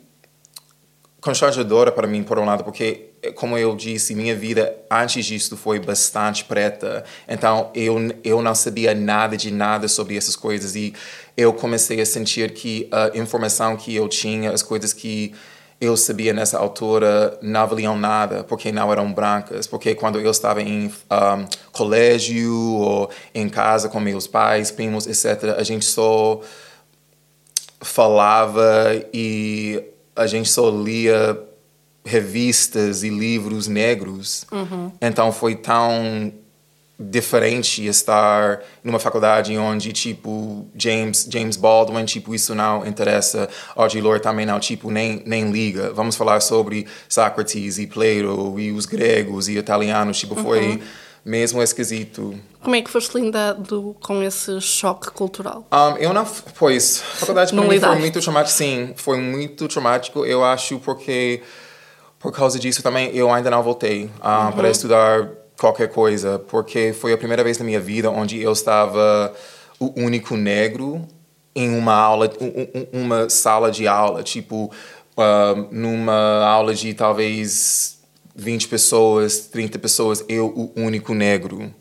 constrangedora 1.22 1.92
para 1.92 2.08
mim 2.08 2.24
por 2.24 2.38
um 2.40 2.46
lado 2.46 2.64
porque 2.64 3.08
como 3.36 3.58
eu 3.58 3.76
disse, 3.76 4.14
minha 4.14 4.36
vida 4.36 4.76
antes 4.90 5.26
disso 5.26 5.58
foi 5.58 5.80
bastante 5.80 6.46
preta. 6.46 7.04
Então 7.28 7.72
eu 7.74 7.98
eu 8.24 8.42
não 8.42 8.54
sabia 8.54 8.94
nada 8.94 9.36
de 9.36 9.52
nada 9.52 9.88
sobre 9.88 10.16
essas 10.16 10.36
coisas 10.36 10.76
e 10.76 10.94
eu 11.36 11.54
comecei 11.54 12.00
a 12.00 12.06
sentir 12.06 12.52
que 12.52 12.88
a 12.92 13.18
informação 13.18 13.76
que 13.76 13.96
eu 13.96 14.08
tinha, 14.08 14.52
as 14.52 14.62
coisas 14.62 14.94
que 14.94 15.34
eu 15.80 15.96
sabia 15.96 16.34
nessa 16.34 16.58
altura 16.58 17.38
não 17.42 17.68
valiam 17.68 17.98
nada 17.98 18.44
porque 18.44 18.72
não 18.72 18.92
eram 18.92 19.14
brancas 19.14 19.68
porque 19.68 19.94
quando 19.94 20.20
eu 20.20 20.32
estava 20.32 20.62
em 20.62 20.88
um, 20.88 21.46
colégio 21.72 22.54
ou 22.54 23.10
em 23.34 23.48
casa 23.48 23.88
com 23.88 24.00
meus 24.00 24.26
pais 24.26 24.72
primos 24.72 25.06
etc 25.06 25.56
a 25.58 25.64
gente 25.64 25.86
só 25.86 26.42
falava 27.82 28.66
e 29.14 29.84
a 30.16 30.26
gente 30.26 30.50
só 30.50 30.70
lia 30.70 31.40
revistas 32.04 33.04
e 33.04 33.10
livros 33.10 33.68
negros. 33.68 34.46
Então 35.02 35.32
foi 35.32 35.56
tão 35.56 36.34
diferente 37.00 37.86
estar 37.86 38.60
numa 38.84 38.98
faculdade 39.00 39.56
onde 39.58 39.94
tipo 39.94 40.68
James 40.76 41.28
James 41.32 41.56
Baldwin 41.56 42.06
tipo 42.06 42.34
isso 42.34 42.56
não 42.56 42.86
interessa. 42.86 43.48
Audre 43.76 44.02
Lorde 44.02 44.24
também 44.24 44.46
não 44.46 44.60
tipo 44.60 44.90
nem 44.90 45.22
nem 45.26 45.52
liga. 45.52 45.94
Vamos 45.94 46.16
falar 46.16 46.40
sobre 46.40 46.88
Sócrates 47.08 47.78
e 47.78 47.86
Plato 47.86 48.60
e 48.60 48.72
os 48.72 48.86
gregos 48.86 49.48
e 49.48 49.58
italianos 49.58 50.18
tipo 50.18 50.36
foi 50.36 50.82
mesmo 51.24 51.62
esquisito. 51.62 52.34
Como 52.64 52.76
é 52.76 52.82
que 52.82 52.90
foste 52.90 53.20
lidado 53.20 53.96
com 54.02 54.24
esse 54.24 54.60
choque 54.62 55.12
cultural? 55.12 55.68
um, 55.72 55.98
eu 55.98 56.14
não, 56.14 56.26
pois, 56.58 57.04
a 57.14 57.16
faculdade 57.18 57.52
para 57.52 57.56
Não 57.58 57.64
mim 57.64 57.70
foi 57.70 57.76
lidaste? 57.76 58.00
muito 58.00 58.22
traumático, 58.22 58.58
sim, 58.58 58.94
foi 58.96 59.18
muito 59.20 59.68
traumático, 59.68 60.26
eu 60.26 60.44
acho, 60.44 60.80
porque 60.80 61.42
por 62.18 62.32
causa 62.32 62.58
disso 62.58 62.82
também 62.82 63.12
eu 63.14 63.32
ainda 63.32 63.52
não 63.52 63.62
voltei 63.62 64.06
um, 64.06 64.52
para 64.54 64.70
estudar 64.70 65.30
qualquer 65.60 65.90
coisa, 65.90 66.40
porque 66.40 66.94
foi 66.94 67.14
a 67.14 67.18
primeira 67.18 67.44
vez 67.44 67.58
na 67.58 67.66
minha 67.66 67.80
vida 67.80 68.10
onde 68.12 68.42
eu 68.42 68.52
estava 68.52 69.34
o 69.80 69.92
único 70.00 70.36
negro 70.36 71.06
em 71.56 71.70
uma 71.76 71.94
aula, 71.94 72.30
um- 72.40 73.00
um- 73.00 73.02
uma 73.04 73.30
sala 73.30 73.72
de 73.72 73.88
aula, 73.88 74.22
tipo, 74.24 74.72
um, 75.18 75.68
numa 75.72 76.44
aula 76.46 76.74
de 76.74 76.94
talvez 76.94 77.98
20 78.36 78.68
pessoas, 78.68 79.40
30 79.40 79.80
pessoas, 79.80 80.24
eu 80.30 80.46
o 80.48 80.72
único 80.80 81.14
negro. 81.16 81.74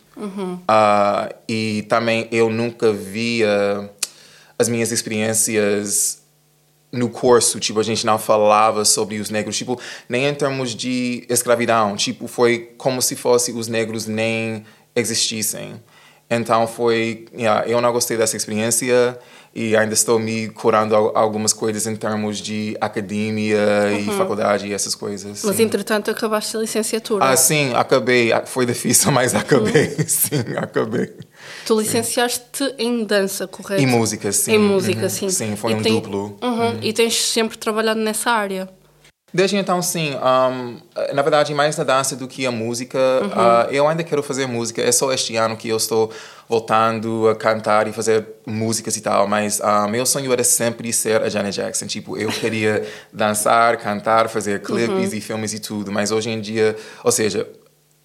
Ah, 0.66 1.30
e 1.46 1.82
também 1.90 2.26
eu 2.32 2.48
nunca 2.48 2.90
via 2.92 3.90
as 4.58 4.66
minhas 4.66 4.90
experiências 4.90 6.22
no 6.92 7.08
curso, 7.10 7.58
tipo, 7.60 7.80
a 7.80 7.82
gente 7.82 8.06
não 8.06 8.18
falava 8.18 8.84
sobre 8.84 9.18
os 9.18 9.28
negros, 9.28 9.56
tipo, 9.56 9.78
nem 10.08 10.26
em 10.26 10.34
termos 10.34 10.74
de 10.74 11.24
escravidão, 11.28 11.96
tipo, 11.96 12.26
foi 12.28 12.70
como 12.78 13.02
se 13.02 13.16
fosse 13.16 13.52
os 13.52 13.68
negros 13.68 14.06
nem 14.06 14.64
existissem. 14.94 15.74
Então 16.28 16.66
foi, 16.66 17.26
yeah, 17.36 17.68
eu 17.68 17.80
não 17.80 17.92
gostei 17.92 18.16
dessa 18.16 18.36
experiência 18.36 19.16
e 19.54 19.76
ainda 19.76 19.94
estou 19.94 20.18
me 20.18 20.48
curando 20.48 20.94
al- 20.96 21.16
algumas 21.16 21.52
coisas 21.52 21.86
em 21.86 21.94
termos 21.94 22.38
de 22.38 22.76
academia 22.80 23.92
e 23.98 24.04
faculdade 24.16 24.66
e 24.66 24.72
essas 24.72 24.94
coisas. 24.94 25.44
Mas 25.44 25.56
sim. 25.56 25.62
entretanto 25.62 26.10
acabaste 26.10 26.56
a 26.56 26.60
licenciatura. 26.60 27.24
Ah, 27.24 27.36
sim, 27.36 27.72
acabei. 27.74 28.32
Foi 28.46 28.66
difícil, 28.66 29.10
mas 29.12 29.34
acabei. 29.36 29.90
Sim, 30.08 30.56
acabei. 30.58 31.14
Tu 31.66 31.78
licenciaste 31.80 32.74
em 32.78 33.04
dança, 33.04 33.46
correto? 33.48 33.82
E 33.82 33.86
música, 33.86 34.30
sim. 34.30 34.52
Em 34.52 34.58
música, 34.58 35.02
Uhum. 35.02 35.08
sim. 35.10 35.28
Sim, 35.30 35.56
foi 35.56 35.72
E 35.72 35.74
um 35.74 35.82
tem- 35.82 35.92
duplo. 35.94 36.38
Uhum. 36.40 36.78
E 36.80 36.92
tens 36.92 37.14
sempre 37.20 37.58
trabalhado 37.58 37.98
nessa 37.98 38.30
área. 38.30 38.68
Desde 39.34 39.56
então, 39.56 39.82
sim. 39.82 40.12
um, 40.14 40.78
na 41.12 41.20
verdade, 41.22 41.52
mais 41.52 41.76
na 41.76 41.82
dança 41.82 42.14
do 42.14 42.28
que 42.28 42.46
a 42.46 42.52
música. 42.52 42.96
Uh, 43.24 43.70
eu 43.72 43.86
ainda 43.88 44.04
quero 44.04 44.22
fazer 44.22 44.46
música. 44.46 44.80
É 44.80 44.92
só 44.92 45.12
este 45.12 45.34
ano 45.36 45.56
que 45.56 45.68
eu 45.68 45.76
estou 45.76 46.10
voltando 46.48 47.28
a 47.28 47.34
cantar 47.34 47.88
e 47.88 47.92
fazer 47.92 48.24
músicas 48.46 48.96
e 48.96 49.00
tal. 49.00 49.26
Mas 49.26 49.58
uh, 49.58 49.88
meu 49.90 50.06
sonho 50.06 50.32
era 50.32 50.44
sempre 50.44 50.92
ser 50.92 51.20
a 51.20 51.28
Janet 51.28 51.54
Jackson. 51.56 51.86
Tipo, 51.86 52.16
eu 52.16 52.28
queria 52.30 52.86
dançar, 53.12 53.76
cantar, 53.78 54.28
fazer 54.28 54.62
clipes 54.62 55.12
e 55.12 55.20
filmes 55.20 55.52
e 55.52 55.58
tudo. 55.58 55.90
Mas 55.90 56.12
hoje 56.12 56.30
em 56.30 56.40
dia, 56.40 56.76
ou 57.02 57.10
seja, 57.10 57.46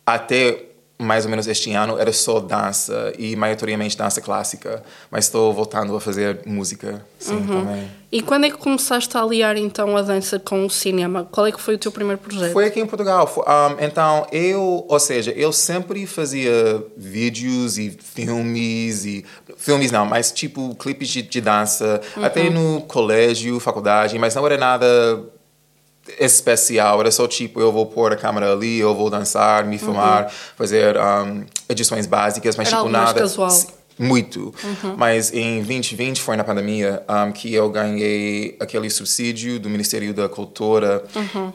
até 0.05 0.63
mais 1.01 1.25
ou 1.25 1.31
menos 1.31 1.47
este 1.47 1.73
ano 1.73 1.97
era 1.97 2.13
só 2.13 2.39
dança 2.39 3.11
e 3.17 3.35
maioritariamente 3.35 3.97
dança 3.97 4.21
clássica. 4.21 4.83
Mas 5.09 5.25
estou 5.25 5.53
voltando 5.53 5.95
a 5.95 5.99
fazer 5.99 6.41
música, 6.45 7.03
sim, 7.19 7.45
também. 7.45 7.89
E 8.11 8.21
quando 8.21 8.45
é 8.45 8.49
que 8.49 8.57
começaste 8.57 9.15
a 9.17 9.21
aliar 9.21 9.57
então 9.57 9.95
a 9.95 10.01
dança 10.01 10.37
com 10.37 10.65
o 10.65 10.69
cinema? 10.69 11.27
Qual 11.31 11.47
é 11.47 11.51
que 11.51 11.61
foi 11.61 11.75
o 11.75 11.77
teu 11.77 11.91
primeiro 11.91 12.19
projeto? 12.19 12.51
Foi 12.51 12.65
aqui 12.65 12.79
em 12.79 12.85
Portugal. 12.85 13.29
Um, 13.37 13.83
então, 13.83 14.27
eu, 14.31 14.85
ou 14.87 14.99
seja, 14.99 15.31
eu 15.31 15.51
sempre 15.51 16.05
fazia 16.05 16.83
vídeos 16.97 17.77
e 17.77 17.89
filmes 17.89 19.05
e 19.05 19.25
filmes 19.57 19.91
não, 19.91 20.05
mas 20.05 20.31
tipo 20.31 20.75
clipes 20.75 21.09
de, 21.09 21.21
de 21.21 21.41
dança, 21.41 22.01
até 22.17 22.49
no 22.49 22.81
colégio, 22.81 23.59
faculdade, 23.59 24.17
mas 24.19 24.35
não 24.35 24.45
era 24.45 24.57
nada 24.57 24.87
especial, 26.19 26.99
era 26.99 27.11
só 27.11 27.27
tipo, 27.27 27.59
eu 27.59 27.71
vou 27.71 27.85
pôr 27.85 28.13
a 28.13 28.15
câmera 28.15 28.51
ali, 28.51 28.79
eu 28.79 28.95
vou 28.95 29.09
dançar, 29.09 29.65
me 29.65 29.77
filmar, 29.77 30.31
fazer 30.57 30.97
um, 30.97 31.43
edições 31.69 32.05
básicas, 32.05 32.55
mas 32.55 32.67
Era 32.67 32.77
tipo 32.77 32.89
nada. 32.89 33.19
casual. 33.19 33.49
Muito. 34.01 34.53
Mas 34.97 35.31
em 35.31 35.57
2020 35.57 36.21
foi 36.21 36.35
na 36.35 36.43
pandemia 36.43 37.03
um, 37.07 37.31
que 37.31 37.53
eu 37.53 37.69
ganhei 37.69 38.57
aquele 38.59 38.89
subsídio 38.89 39.59
do 39.59 39.69
Ministério 39.69 40.11
da 40.13 40.27
Cultura 40.27 41.03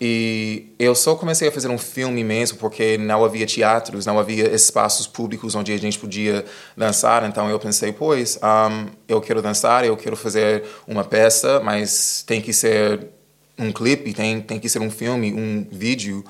e 0.00 0.66
eu 0.78 0.94
só 0.94 1.16
comecei 1.16 1.48
a 1.48 1.52
fazer 1.52 1.68
um 1.68 1.78
filme 1.78 2.22
mesmo 2.22 2.58
porque 2.58 2.96
não 2.98 3.24
havia 3.24 3.46
teatros, 3.46 4.06
não 4.06 4.18
havia 4.18 4.54
espaços 4.54 5.06
públicos 5.08 5.56
onde 5.56 5.72
a 5.72 5.76
gente 5.76 5.98
podia 5.98 6.44
dançar. 6.76 7.24
Então 7.24 7.50
eu 7.50 7.58
pensei, 7.58 7.92
pois, 7.92 8.38
um, 8.42 8.86
eu 9.08 9.20
quero 9.20 9.42
dançar, 9.42 9.84
eu 9.84 9.96
quero 9.96 10.16
fazer 10.16 10.62
uma 10.86 11.02
peça, 11.02 11.60
mas 11.64 12.22
tem 12.26 12.40
que 12.40 12.52
ser 12.52 13.08
um 13.58 13.72
clipe, 13.72 14.12
tem, 14.12 14.40
tem 14.40 14.58
que 14.58 14.68
ser 14.68 14.80
um 14.80 14.90
filme, 14.90 15.32
um 15.32 15.66
vídeo, 15.70 16.24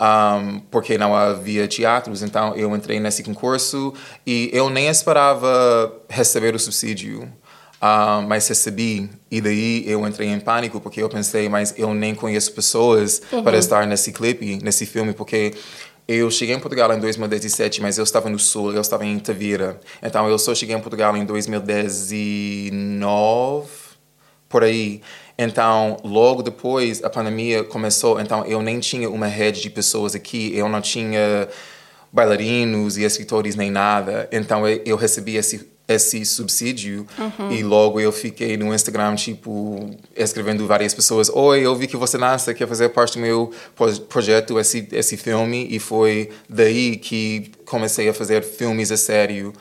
um, 0.00 0.60
porque 0.70 0.96
não 0.96 1.14
havia 1.14 1.68
teatros. 1.68 2.22
Então 2.22 2.54
eu 2.56 2.74
entrei 2.74 2.98
nesse 2.98 3.22
concurso 3.22 3.92
e 4.26 4.48
eu 4.52 4.70
nem 4.70 4.88
esperava 4.88 5.92
receber 6.08 6.54
o 6.54 6.58
subsídio. 6.58 7.30
um, 7.82 8.22
mas 8.26 8.48
recebi, 8.48 9.10
e 9.30 9.40
daí 9.40 9.84
eu 9.86 10.06
entrei 10.06 10.28
em 10.28 10.40
pânico 10.40 10.80
porque 10.80 11.02
eu 11.02 11.08
pensei, 11.08 11.48
mas 11.48 11.74
eu 11.76 11.92
nem 11.94 12.14
conheço 12.14 12.52
pessoas 12.52 13.20
para 13.42 13.58
estar 13.58 13.86
nesse 13.86 14.12
clipe, 14.12 14.58
nesse 14.62 14.86
filme, 14.86 15.12
porque 15.12 15.52
eu 16.08 16.30
cheguei 16.30 16.54
em 16.56 16.60
Portugal 16.60 16.92
em 16.92 16.98
2017, 16.98 17.80
mas 17.80 17.96
eu 17.96 18.02
estava 18.02 18.28
no 18.28 18.38
Sul, 18.38 18.72
eu 18.72 18.80
estava 18.80 19.06
em 19.06 19.16
Tavira. 19.18 19.80
Então 20.02 20.28
eu 20.28 20.38
só 20.38 20.54
cheguei 20.54 20.74
em 20.74 20.80
Portugal 20.80 21.16
em 21.16 21.24
2019 21.24 23.68
por 24.48 24.64
aí. 24.64 25.00
Então, 25.42 25.96
logo 26.04 26.42
depois 26.42 27.02
a 27.02 27.08
pandemia 27.08 27.64
começou, 27.64 28.20
então 28.20 28.44
eu 28.44 28.60
nem 28.60 28.78
tinha 28.78 29.08
uma 29.08 29.26
rede 29.26 29.62
de 29.62 29.70
pessoas 29.70 30.14
aqui, 30.14 30.52
eu 30.54 30.68
não 30.68 30.82
tinha 30.82 31.48
bailarinos 32.12 32.96
e 32.98 33.04
escritores 33.04 33.54
nem 33.56 33.70
nada. 33.70 34.28
Então 34.32 34.68
eu, 34.68 34.96
recebi 34.96 35.36
esse 35.36 35.68
esse 35.88 36.24
subsídio 36.24 37.04
e 37.50 37.64
logo 37.64 37.98
eu 37.98 38.12
fiquei 38.12 38.56
no 38.56 38.72
Instagram 38.72 39.16
tipo 39.16 39.90
escrevendo 40.16 40.64
várias 40.64 40.94
pessoas 40.94 41.28
oi 41.28 41.66
eu 41.66 41.74
vi 41.74 41.88
que 41.88 41.96
você 41.96 42.16
nasce 42.16 42.54
quer 42.54 42.68
fazer 42.68 42.90
parte 42.90 43.14
do 43.14 43.20
meu 43.20 43.50
pro- 43.74 44.00
projeto 44.02 44.56
esse 44.60 44.86
esse 44.92 45.16
filme. 45.16 45.66
E 45.70 45.78
foi 45.80 46.30
daí 46.48 46.96
que 46.96 47.50
comecei 47.64 48.08
a 48.08 48.14
fazer 48.14 48.44
filmes 48.44 48.92
a 48.92 48.96
sério. 48.96 49.52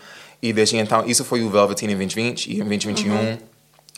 E 0.41 0.53
desde 0.53 0.77
então 0.77 1.03
isso 1.07 1.23
foi 1.25 1.41
o 1.41 1.49
Velveteen 1.49 1.91
em 1.91 1.95
2020 1.95 2.47
e 2.47 2.59
em 2.61 2.63
2021 2.65 3.37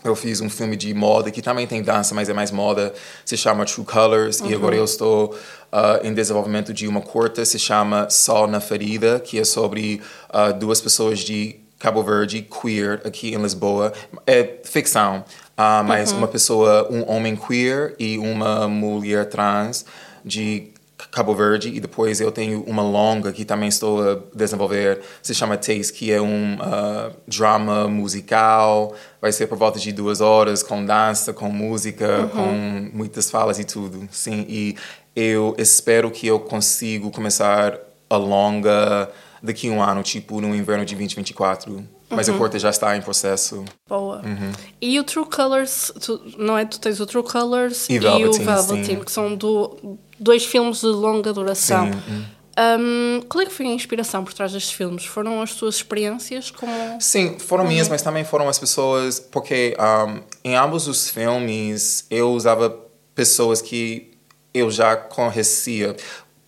eu 0.03 0.15
fiz 0.15 0.41
um 0.41 0.50
filme 0.50 0.75
de 0.75 0.93
moda 0.93 1.29
que 1.29 1.41
também 1.41 1.67
tem 1.67 1.81
dança, 1.81 2.15
mas 2.15 2.27
é 2.27 2.34
mais 2.34 2.51
moda. 2.51 2.93
Se 3.24 3.38
chama 3.38 3.65
True 3.65 3.86
Colors. 3.86 4.39
E 4.41 4.53
agora 4.53 4.75
eu 4.75 4.84
estou 4.84 5.38
ah, 5.72 6.00
em 6.03 6.13
desenvolvimento 6.13 6.74
de 6.74 6.88
uma 6.88 7.01
curta, 7.01 7.46
se 7.46 7.60
chama 7.60 8.10
Sol 8.10 8.48
na 8.48 8.60
Ferida, 8.60 9.20
que 9.20 9.39
é 9.39 9.43
sobre 9.43 10.01
ah, 10.29 10.51
duas 10.51 10.81
pessoas 10.81 11.20
de 11.20 11.60
Cabo 11.77 12.03
Verde, 12.03 12.41
queer, 12.41 13.01
aqui 13.05 13.34
em 13.34 13.41
Lisboa. 13.41 13.93
É 14.25 14.60
ficção, 14.63 15.24
ah, 15.55 15.84
mas 15.84 16.12
uma 16.12 16.27
pessoa, 16.27 16.88
um 16.91 17.10
homem 17.10 17.36
queer 17.36 17.96
e 18.00 18.17
uma 18.17 18.67
mulher 18.67 19.29
trans 19.29 19.86
de 20.24 20.71
Cabo 21.10 21.34
Verde 21.34 21.70
e 21.70 21.79
depois 21.79 22.22
eu 22.22 22.31
tenho 22.31 22.63
uma 22.63 22.84
longa 22.84 23.31
que 23.31 23.46
também 23.46 23.70
estou 23.70 24.01
a 24.01 24.20
desenvolver, 24.34 25.01
se 25.22 25.34
chama 25.34 25.58
Taste, 25.58 25.93
que 25.93 26.12
é 26.12 26.22
um 26.22 26.58
ah, 26.62 27.12
drama 27.27 27.88
musical, 27.88 28.93
vai 29.22 29.31
ser 29.31 29.48
por 29.48 29.58
volta 29.58 29.79
de 29.79 29.91
duas 29.91 30.22
horas, 30.22 30.62
com 30.62 30.86
dança, 30.86 31.34
com 31.34 31.50
música, 31.50 32.29
com 32.34 32.89
muitas 32.93 33.31
falas 33.31 33.60
e 33.60 33.63
tudo, 33.63 34.08
sim, 34.12 34.46
e 34.48 34.75
eu 35.15 35.55
espero 35.58 36.12
que 36.12 36.27
eu 36.27 36.39
consiga 36.39 37.10
começar 37.10 37.77
a 38.10 38.17
longa 38.17 39.10
daqui 39.41 39.70
a 39.70 39.72
um 39.72 39.81
ano, 39.81 40.03
tipo 40.03 40.39
no 40.39 40.55
inverno 40.55 40.86
de 40.86 40.96
2024, 40.96 41.84
mas 42.12 42.30
a 42.30 42.34
corte 42.38 42.60
já 42.60 42.70
está 42.70 42.96
em 42.96 43.01
processo. 43.01 43.63
Boa. 43.88 44.18
Uhum. 44.24 44.51
E 44.82 45.00
o 45.00 45.03
True 45.03 45.25
Colors, 45.25 45.91
tu- 46.01 46.22
não 46.38 46.58
é? 46.58 46.65
Tu 46.65 46.80
tens 46.80 47.00
o 47.00 47.06
True 47.06 47.24
Colors 47.24 47.88
E 47.89 47.94
e, 47.94 48.00
Velveteen, 48.00 48.41
o 48.41 48.46
Velveteen, 48.46 49.00
que 49.00 49.12
são 49.12 49.36
do- 49.36 49.98
dois 50.20 50.46
filmes 50.46 50.82
de 50.82 50.88
longa 50.88 51.34
duração. 51.34 51.91
Sim, 51.91 52.00
hum. 52.10 52.24
Um, 52.60 53.22
qual 53.30 53.41
é 53.44 53.46
que 53.46 53.53
foi 53.53 53.65
a 53.65 53.70
inspiração 53.70 54.24
por 54.25 54.34
trás 54.34 54.51
destes 54.51 54.74
filmes? 54.74 55.06
Foram 55.06 55.41
as 55.41 55.56
tuas 55.56 55.75
experiências 55.75 56.51
como... 56.51 56.72
Sim, 57.00 57.39
foram 57.39 57.65
minhas, 57.65 57.88
mas 57.88 58.01
também 58.01 58.25
foram 58.25 58.50
as 58.50 58.60
pessoas, 58.60 59.20
porque 59.20 59.75
um, 59.80 60.20
em 60.44 60.56
ambos 60.58 60.86
os 60.88 61.10
filmes 61.10 62.06
eu 62.12 62.32
usava 62.34 62.75
pessoas 63.15 63.62
que 63.62 64.12
eu 64.53 64.70
já 64.70 64.98
conhecia. 64.98 65.96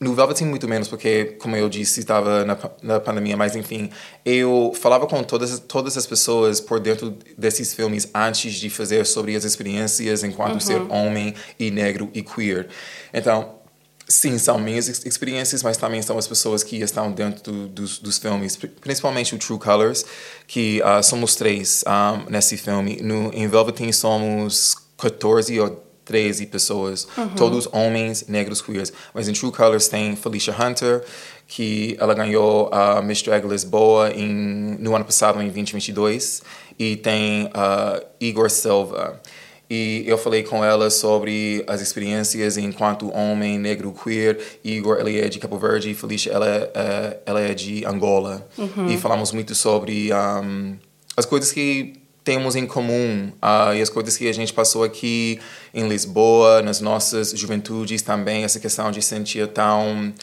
No 0.03 0.13
Velveteen, 0.13 0.49
muito 0.49 0.67
menos, 0.67 0.87
porque, 0.87 1.37
como 1.39 1.55
eu 1.55 1.69
disse, 1.69 2.01
estava 2.01 2.43
na, 2.43 2.57
na 2.81 2.99
pandemia, 2.99 3.37
mas 3.37 3.55
enfim, 3.55 3.89
eu 4.25 4.73
falava 4.75 5.07
com 5.07 5.23
todas, 5.23 5.59
todas 5.59 5.97
as 5.97 6.05
pessoas 6.05 6.59
por 6.59 6.79
dentro 6.79 7.17
desses 7.37 7.73
filmes 7.73 8.09
antes 8.13 8.53
de 8.55 8.69
fazer 8.69 9.05
sobre 9.05 9.35
as 9.35 9.45
experiências 9.45 10.23
enquanto 10.23 10.61
ser 10.61 10.81
homem 10.89 11.33
e 11.57 11.71
negro 11.71 12.09
e 12.13 12.21
queer. 12.21 12.67
Então, 13.13 13.63
Sim, 14.05 14.37
são 14.37 14.59
minhas 14.59 14.89
experiências, 15.05 15.63
mas 15.63 15.77
também 15.77 16.01
são 16.01 16.17
as 16.17 16.27
pessoas 16.27 16.61
que 16.61 16.75
estão 16.81 17.09
dentro 17.09 17.51
do, 17.51 17.67
dos, 17.69 17.99
dos 17.99 18.17
filmes, 18.17 18.57
principalmente 18.81 19.33
o 19.33 19.37
True 19.37 19.57
Colors, 19.57 20.05
que 20.45 20.81
uh, 20.81 21.01
somos 21.01 21.35
três 21.35 21.85
um, 21.87 22.29
nesse 22.29 22.57
filme. 22.57 22.97
No, 23.01 23.33
em 23.33 23.47
Velveteen 23.47 23.93
somos 23.93 24.75
14 24.97 25.57
ou 25.61 25.92
13 26.05 26.45
pessoas, 26.47 27.07
uhum. 27.17 27.29
todos 27.29 27.67
homens, 27.71 28.25
negros, 28.27 28.61
queers. 28.61 28.91
Mas 29.13 29.27
em 29.27 29.33
True 29.33 29.51
Colors 29.51 29.87
tem 29.87 30.15
Felicia 30.15 30.53
Hunter, 30.53 31.03
que 31.47 31.95
ela 31.99 32.13
ganhou 32.13 32.69
a 32.73 33.01
Miss 33.01 33.21
Drag 33.21 33.45
Lisboa 33.47 34.11
em, 34.11 34.77
no 34.79 34.95
ano 34.95 35.05
passado, 35.05 35.41
em 35.41 35.45
2022, 35.45 36.41
e 36.77 36.95
tem 36.97 37.45
uh, 37.45 38.05
Igor 38.19 38.49
Silva. 38.49 39.21
E 39.69 40.03
eu 40.05 40.17
falei 40.17 40.43
com 40.43 40.63
ela 40.63 40.89
sobre 40.89 41.63
as 41.67 41.81
experiências 41.81 42.57
enquanto 42.57 43.11
homem 43.11 43.57
negro 43.57 43.91
queer. 43.91 44.39
Igor, 44.63 44.99
ele 44.99 45.19
é 45.19 45.27
de 45.29 45.39
Cabo 45.39 45.57
Verde, 45.57 45.93
Felicia, 45.95 46.31
ela, 46.31 46.47
é, 46.47 47.19
ela 47.25 47.41
é 47.41 47.53
de 47.53 47.85
Angola. 47.85 48.47
Uhum. 48.57 48.87
E 48.91 48.97
falamos 48.97 49.31
muito 49.31 49.55
sobre 49.55 50.11
um, 50.13 50.77
as 51.17 51.25
coisas 51.25 51.51
que 51.51 52.02
temos 52.23 52.55
em 52.55 52.65
comum 52.65 53.31
uh, 53.41 53.73
e 53.75 53.81
as 53.81 53.89
coisas 53.89 54.15
que 54.15 54.27
a 54.27 54.33
gente 54.33 54.53
passou 54.53 54.83
aqui 54.83 55.39
em 55.73 55.87
Lisboa, 55.87 56.61
nas 56.61 56.79
nossas 56.79 57.31
juventudes 57.31 58.01
também, 58.01 58.43
essa 58.43 58.59
questão 58.59 58.91
de 58.91 59.01
sentir 59.01 59.47
tão 59.49 60.13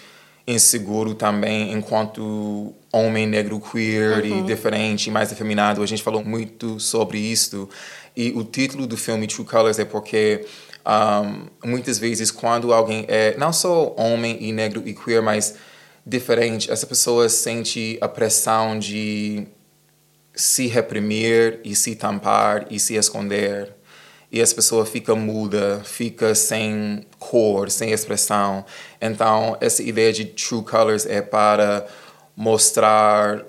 inseguro 0.46 1.14
também 1.14 1.72
enquanto 1.72 2.74
homem 2.92 3.26
negro 3.26 3.60
queer 3.60 4.24
uhum. 4.24 4.40
e 4.40 4.42
diferente, 4.42 5.10
mais 5.10 5.30
afeminado. 5.32 5.82
A 5.82 5.86
gente 5.86 6.02
falou 6.02 6.24
muito 6.24 6.80
sobre 6.80 7.18
isso. 7.18 7.68
E 8.16 8.32
o 8.32 8.42
título 8.42 8.86
do 8.86 8.96
filme 8.96 9.26
True 9.26 9.46
Colors 9.46 9.78
é 9.78 9.84
porque 9.84 10.44
um, 10.86 11.68
muitas 11.68 11.98
vezes 11.98 12.30
quando 12.30 12.72
alguém 12.72 13.04
é 13.08 13.36
não 13.36 13.52
só 13.52 13.94
homem 13.96 14.38
e 14.40 14.52
negro 14.52 14.82
e 14.86 14.94
queer, 14.94 15.22
mas 15.22 15.54
diferente, 16.04 16.70
essa 16.70 16.86
pessoa 16.86 17.28
sente 17.28 17.98
a 18.00 18.08
pressão 18.08 18.78
de 18.78 19.46
se 20.34 20.66
reprimir 20.66 21.60
e 21.64 21.74
se 21.74 21.94
tampar 21.94 22.66
e 22.70 22.78
se 22.78 22.94
esconder. 22.94 23.74
E 24.32 24.40
essa 24.40 24.54
pessoa 24.54 24.86
fica 24.86 25.14
muda, 25.14 25.82
fica 25.84 26.34
sem 26.34 27.04
cor, 27.18 27.68
sem 27.70 27.90
expressão. 27.90 28.64
Então, 29.00 29.56
essa 29.60 29.82
ideia 29.82 30.12
de 30.12 30.24
True 30.24 30.62
Colors 30.62 31.04
é 31.04 31.20
para 31.20 31.86
mostrar 32.36 33.44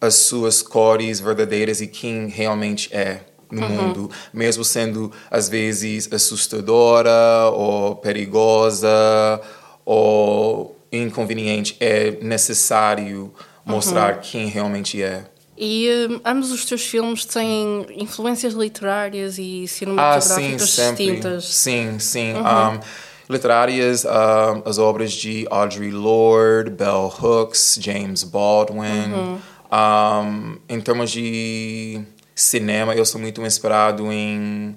as 0.00 0.14
suas 0.14 0.62
cores 0.62 1.20
verdadeiras 1.20 1.80
e 1.80 1.86
quem 1.86 2.28
realmente 2.28 2.94
é 2.94 3.20
no 3.50 3.62
uhum. 3.62 3.68
mundo, 3.68 4.10
mesmo 4.32 4.64
sendo 4.64 5.12
às 5.30 5.48
vezes 5.48 6.08
assustadora 6.12 7.50
ou 7.52 7.96
perigosa 7.96 9.40
ou 9.84 10.78
inconveniente, 10.92 11.76
é 11.80 12.12
necessário 12.22 13.34
mostrar 13.64 14.14
uhum. 14.14 14.20
quem 14.20 14.46
realmente 14.46 15.02
é. 15.02 15.24
E 15.62 16.08
um, 16.08 16.20
ambos 16.24 16.50
os 16.50 16.64
teus 16.64 16.86
filmes 16.86 17.26
têm 17.26 17.84
influências 17.94 18.54
literárias 18.54 19.36
e 19.36 19.68
cinematográficas 19.68 20.30
ah, 20.30 20.96
sim, 20.96 20.96
distintas. 20.96 21.44
Sim, 21.44 21.98
sim. 21.98 22.32
Uhum. 22.32 22.40
Um, 22.40 22.80
literárias, 23.28 24.06
um, 24.06 24.62
as 24.64 24.78
obras 24.78 25.12
de 25.12 25.46
Audre 25.50 25.90
Lorde, 25.90 26.70
Bell 26.70 27.12
Hooks, 27.20 27.78
James 27.78 28.22
Baldwin. 28.22 29.12
Uhum. 29.12 29.38
Um, 29.70 30.56
em 30.66 30.80
termos 30.80 31.10
de 31.10 32.00
cinema, 32.34 32.94
eu 32.94 33.04
sou 33.04 33.20
muito 33.20 33.44
inspirado 33.44 34.10
em 34.10 34.74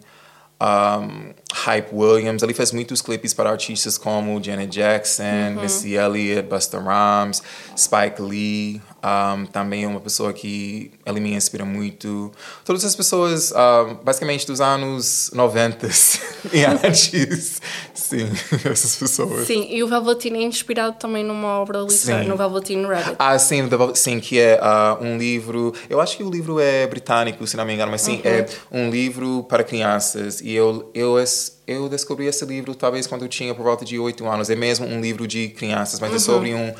um, 0.61 1.33
Hype 1.53 1.93
Williams. 1.93 2.43
Ele 2.43 2.53
fez 2.53 2.73
muitos 2.73 3.01
clipes 3.01 3.33
para 3.33 3.49
artistas 3.49 3.97
como 3.97 4.43
Janet 4.43 4.69
Jackson, 4.69 5.23
uhum. 5.55 5.61
Missy 5.61 5.93
Elliott, 5.93 6.49
Busta 6.49 6.77
Rhymes, 6.77 7.41
Spike 7.77 8.21
Lee. 8.21 8.81
Um, 9.03 9.45
também 9.45 9.83
é 9.83 9.87
uma 9.87 9.99
pessoa 9.99 10.31
que 10.31 10.89
ele 11.05 11.19
me 11.19 11.33
inspira 11.33 11.65
muito. 11.65 12.31
Todas 12.63 12.85
as 12.85 12.95
pessoas, 12.95 13.51
um, 13.51 13.95
basicamente 13.95 14.47
dos 14.47 14.61
anos 14.61 15.29
90 15.33 15.89
e 16.53 16.63
antes. 16.63 17.59
Sim, 17.93 18.29
essas 18.63 18.95
pessoas. 18.95 19.45
Sim, 19.45 19.67
e 19.69 19.83
o 19.83 19.89
Velveteen 19.89 20.37
é 20.37 20.43
inspirado 20.43 20.95
também 20.97 21.21
numa 21.21 21.59
obra 21.59 21.79
literária, 21.79 22.29
no 22.29 22.37
Velveteen 22.37 22.85
Rabbit. 22.85 23.15
Ah, 23.19 23.37
sim, 23.37 23.69
sim 23.93 24.19
que 24.21 24.39
é 24.39 24.57
uh, 24.61 25.03
um 25.03 25.17
livro. 25.17 25.73
Eu 25.89 25.99
acho 25.99 26.15
que 26.15 26.23
o 26.23 26.29
livro 26.29 26.57
é 26.61 26.87
britânico, 26.87 27.45
se 27.45 27.57
não 27.57 27.65
me 27.65 27.73
engano, 27.73 27.91
mas 27.91 28.01
sim, 28.01 28.15
uhum. 28.15 28.21
é 28.23 28.45
um 28.71 28.89
livro 28.89 29.43
para 29.49 29.65
crianças. 29.65 30.39
E 30.39 30.53
eu, 30.53 30.89
eu, 30.93 31.15
eu 31.67 31.89
descobri 31.89 32.25
esse 32.25 32.45
livro 32.45 32.73
talvez 32.73 33.05
quando 33.05 33.23
eu 33.23 33.27
tinha 33.27 33.53
por 33.53 33.63
volta 33.63 33.83
de 33.83 33.99
8 33.99 34.25
anos. 34.25 34.49
É 34.49 34.55
mesmo 34.55 34.85
um 34.85 35.01
livro 35.01 35.27
de 35.27 35.49
crianças, 35.49 35.99
mas 35.99 36.09
é 36.09 36.13
uhum. 36.13 36.15
é 36.15 36.19
sobre 36.19 36.53
um 36.53 36.73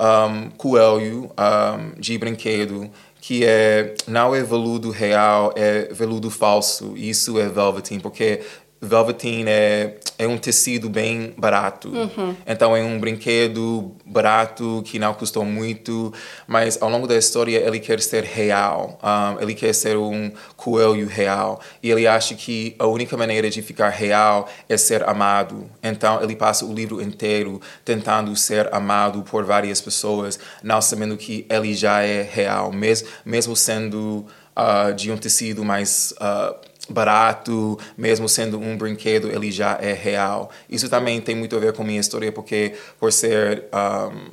um, 0.00 0.50
coelho 0.50 1.30
um, 1.38 2.00
de 2.00 2.16
brinquedo 2.16 2.90
que 3.20 3.44
é 3.44 3.94
não 4.06 4.34
é 4.34 4.42
veludo 4.42 4.90
real, 4.90 5.52
é 5.54 5.92
veludo 5.92 6.30
falso. 6.30 6.94
Isso 6.96 7.38
é 7.38 7.48
velveteen, 7.48 8.00
porque 8.00 8.40
velveteen 8.80 9.44
é, 9.46 9.96
é 10.18 10.26
um 10.26 10.38
tecido 10.38 10.88
bem 10.88 11.34
barato. 11.36 11.88
Uhum. 11.88 12.34
Então 12.46 12.74
é 12.74 12.82
um 12.82 12.98
brinquedo 12.98 13.94
barato 14.06 14.82
que 14.86 14.98
não 14.98 15.12
custou 15.12 15.44
muito, 15.44 16.12
mas 16.46 16.80
ao 16.80 16.88
longo 16.88 17.06
da 17.06 17.16
história 17.16 17.58
ele 17.58 17.78
quer 17.78 18.00
ser 18.00 18.24
real. 18.24 18.98
Um, 19.02 19.42
ele 19.42 19.54
quer 19.54 19.74
ser 19.74 19.96
um 19.98 20.32
coelho 20.56 21.06
real. 21.06 21.60
E 21.82 21.90
ele 21.90 22.06
acha 22.06 22.34
que 22.34 22.74
a 22.78 22.86
única 22.86 23.16
maneira 23.16 23.50
de 23.50 23.60
ficar 23.60 23.90
real 23.90 24.48
é 24.68 24.76
ser 24.76 25.06
amado. 25.06 25.70
Então 25.82 26.22
ele 26.22 26.34
passa 26.34 26.64
o 26.64 26.72
livro 26.72 27.02
inteiro 27.02 27.60
tentando 27.84 28.34
ser 28.34 28.72
amado 28.72 29.22
por 29.22 29.44
várias 29.44 29.80
pessoas, 29.80 30.38
não 30.62 30.80
sabendo 30.80 31.16
que 31.16 31.44
ele 31.50 31.74
já 31.74 32.02
é 32.02 32.22
real, 32.22 32.72
mesmo, 32.72 33.08
mesmo 33.24 33.54
sendo 33.54 34.26
uh, 34.56 34.94
de 34.94 35.10
um 35.10 35.18
tecido 35.18 35.64
mais. 35.64 36.14
Uh, 36.18 36.69
barato, 36.92 37.78
mesmo 37.96 38.28
sendo 38.28 38.58
um 38.58 38.76
brinquedo, 38.76 39.28
ele 39.30 39.50
já 39.50 39.78
é 39.80 39.92
real. 39.92 40.50
Isso 40.68 40.88
também 40.88 41.20
tem 41.20 41.34
muito 41.34 41.56
a 41.56 41.58
ver 41.58 41.72
com 41.72 41.84
minha 41.84 42.00
história, 42.00 42.30
porque 42.32 42.74
por 42.98 43.12
ser 43.12 43.64
um, 43.72 44.30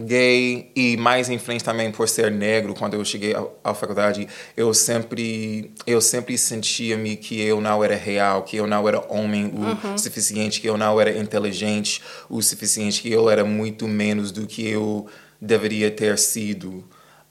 gay 0.00 0.70
e 0.76 0.96
mais 0.96 1.28
em 1.28 1.38
frente 1.38 1.64
também 1.64 1.90
por 1.90 2.08
ser 2.08 2.30
negro, 2.30 2.74
quando 2.74 2.94
eu 2.94 3.04
cheguei 3.04 3.34
à, 3.64 3.74
faculdade, 3.74 4.28
eu 4.56 4.72
sempre 4.72 5.72
eu 5.86 6.00
sempre 6.00 6.38
sentia-me 6.38 7.16
que 7.16 7.40
eu 7.40 7.60
não 7.60 7.82
era 7.82 7.96
real, 7.96 8.42
que 8.42 8.56
eu 8.56 8.66
não 8.66 8.86
era 8.86 9.04
homem 9.12 9.46
o 9.46 9.88
uhum. 9.88 9.98
suficiente, 9.98 10.60
que 10.60 10.68
eu 10.68 10.76
não 10.76 11.00
era 11.00 11.18
inteligente 11.18 12.00
o 12.28 12.40
suficiente, 12.40 13.02
que 13.02 13.10
eu 13.10 13.28
era 13.28 13.44
muito 13.44 13.88
menos 13.88 14.30
do 14.30 14.46
que 14.46 14.68
eu 14.68 15.06
deveria 15.40 15.90
ter 15.90 16.16
sido. 16.18 16.84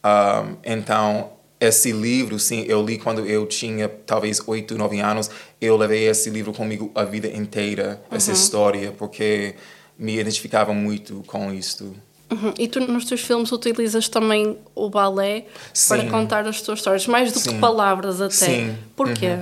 Um, 0.03 0.57
então 0.63 1.36
esse 1.59 1.91
livro, 1.91 2.37
sim, 2.37 2.65
eu 2.67 2.83
li 2.85 2.97
quando 2.97 3.25
eu 3.25 3.45
tinha 3.47 3.89
talvez 3.89 4.41
oito, 4.45 4.77
nove 4.77 4.99
anos. 4.99 5.29
Eu 5.59 5.75
levei 5.75 6.07
esse 6.07 6.29
livro 6.29 6.53
comigo 6.53 6.91
a 6.93 7.03
vida 7.03 7.27
inteira, 7.27 8.01
uhum. 8.09 8.17
essa 8.17 8.31
história, 8.31 8.91
porque 8.91 9.55
me 9.97 10.19
identificava 10.19 10.73
muito 10.73 11.23
com 11.25 11.51
isto. 11.51 11.95
Uhum. 12.29 12.53
E 12.59 12.67
tu 12.67 12.79
nos 12.81 13.05
teus 13.05 13.21
filmes 13.21 13.51
utilizas 13.51 14.07
também 14.07 14.57
o 14.75 14.89
balé 14.89 15.45
sim. 15.73 15.87
para 15.87 16.09
contar 16.09 16.45
as 16.45 16.61
tuas 16.61 16.79
histórias, 16.79 17.07
mais 17.07 17.31
do 17.31 17.39
sim. 17.39 17.51
que 17.51 17.59
palavras 17.59 18.21
até. 18.21 18.33
Sim. 18.33 18.77
Porquê? 18.95 19.39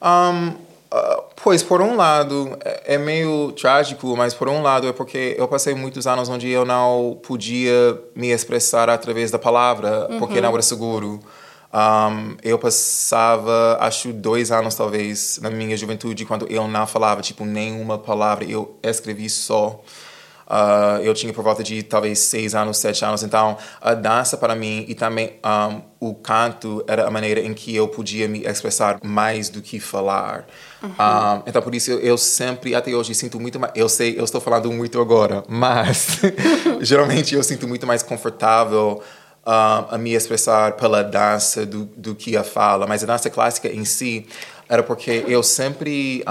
Uhum. 0.00 0.50
Um, 0.50 0.54
uh, 0.94 1.24
pois, 1.42 1.62
por 1.62 1.80
um 1.80 1.96
lado, 1.96 2.56
é, 2.64 2.94
é 2.94 2.98
meio 2.98 3.52
trágico, 3.52 4.16
mas 4.16 4.32
por 4.32 4.48
um 4.48 4.62
lado 4.62 4.86
é 4.86 4.92
porque 4.92 5.34
eu 5.38 5.48
passei 5.48 5.74
muitos 5.74 6.06
anos 6.06 6.28
onde 6.28 6.48
eu 6.48 6.64
não 6.64 7.18
podia 7.22 8.00
me 8.14 8.30
expressar 8.30 8.88
através 8.88 9.30
da 9.30 9.38
palavra, 9.38 10.08
uhum. 10.10 10.18
porque 10.18 10.40
não 10.40 10.52
era 10.52 10.62
seguro. 10.62 11.20
Um, 11.74 12.36
eu 12.44 12.56
passava, 12.56 13.76
acho, 13.80 14.12
dois 14.12 14.52
anos 14.52 14.76
talvez, 14.76 15.40
na 15.42 15.50
minha 15.50 15.76
juventude, 15.76 16.24
quando 16.24 16.46
eu 16.48 16.68
não 16.68 16.86
falava, 16.86 17.20
tipo, 17.20 17.44
nenhuma 17.44 17.98
palavra, 17.98 18.44
eu 18.44 18.78
escrevi 18.80 19.28
só. 19.28 19.80
Uh, 20.46 21.00
eu 21.02 21.14
tinha 21.14 21.32
por 21.32 21.42
volta 21.42 21.62
de 21.62 21.82
talvez 21.82 22.18
seis 22.18 22.54
anos, 22.54 22.76
sete 22.76 23.04
anos. 23.04 23.22
Então, 23.22 23.56
a 23.80 23.94
dança 23.94 24.36
para 24.36 24.54
mim 24.54 24.84
e 24.88 24.94
também 24.94 25.38
um, 25.44 26.08
o 26.08 26.14
canto 26.14 26.84
era 26.86 27.06
a 27.06 27.10
maneira 27.10 27.40
em 27.40 27.54
que 27.54 27.74
eu 27.74 27.88
podia 27.88 28.28
me 28.28 28.44
expressar 28.44 28.98
mais 29.02 29.48
do 29.48 29.62
que 29.62 29.80
falar. 29.80 30.46
Uhum. 30.82 30.90
Um, 30.90 31.42
então, 31.46 31.62
por 31.62 31.74
isso, 31.74 31.90
eu, 31.90 32.00
eu, 32.00 32.18
sempre, 32.18 32.74
até 32.74 32.94
hoje, 32.94 33.14
sinto 33.14 33.40
muito 33.40 33.58
mais. 33.58 33.72
Eu 33.74 33.88
sei, 33.88 34.18
eu 34.18 34.24
estou 34.24 34.40
falando 34.40 34.70
muito 34.70 35.00
agora, 35.00 35.42
mas 35.48 36.20
geralmente 36.80 37.34
eu 37.34 37.42
sinto 37.42 37.66
muito 37.66 37.86
mais 37.86 38.02
confortável 38.02 39.02
a 39.46 39.98
me 39.98 40.14
expressar 40.14 40.72
pela 40.72 41.04
dança 41.04 41.66
do, 41.66 41.84
do 41.96 42.14
que 42.14 42.34
a 42.34 42.42
fala, 42.42 42.86
mas 42.86 43.02
a 43.02 43.06
dança 43.06 43.28
clássica 43.28 43.68
em 43.68 43.84
si 43.84 44.26
era 44.68 44.82
porque 44.82 45.22
eu 45.28 45.42
sempre 45.42 46.24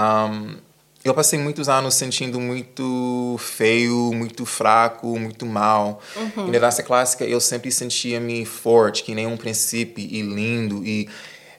eu 1.04 1.12
passei 1.12 1.38
muitos 1.38 1.68
anos 1.68 1.94
sentindo 1.94 2.40
muito 2.40 3.36
feio, 3.38 4.10
muito 4.14 4.46
fraco, 4.46 5.18
muito 5.18 5.44
mal. 5.44 6.00
Uhum. 6.16 6.48
E 6.48 6.50
na 6.50 6.58
dança 6.58 6.82
clássica 6.82 7.24
eu 7.24 7.40
sempre 7.40 7.70
sentia-me 7.70 8.46
forte, 8.46 9.04
que 9.04 9.14
nem 9.14 9.26
um 9.26 9.36
príncipe 9.36 10.00
e 10.10 10.22
lindo 10.22 10.82
e 10.84 11.08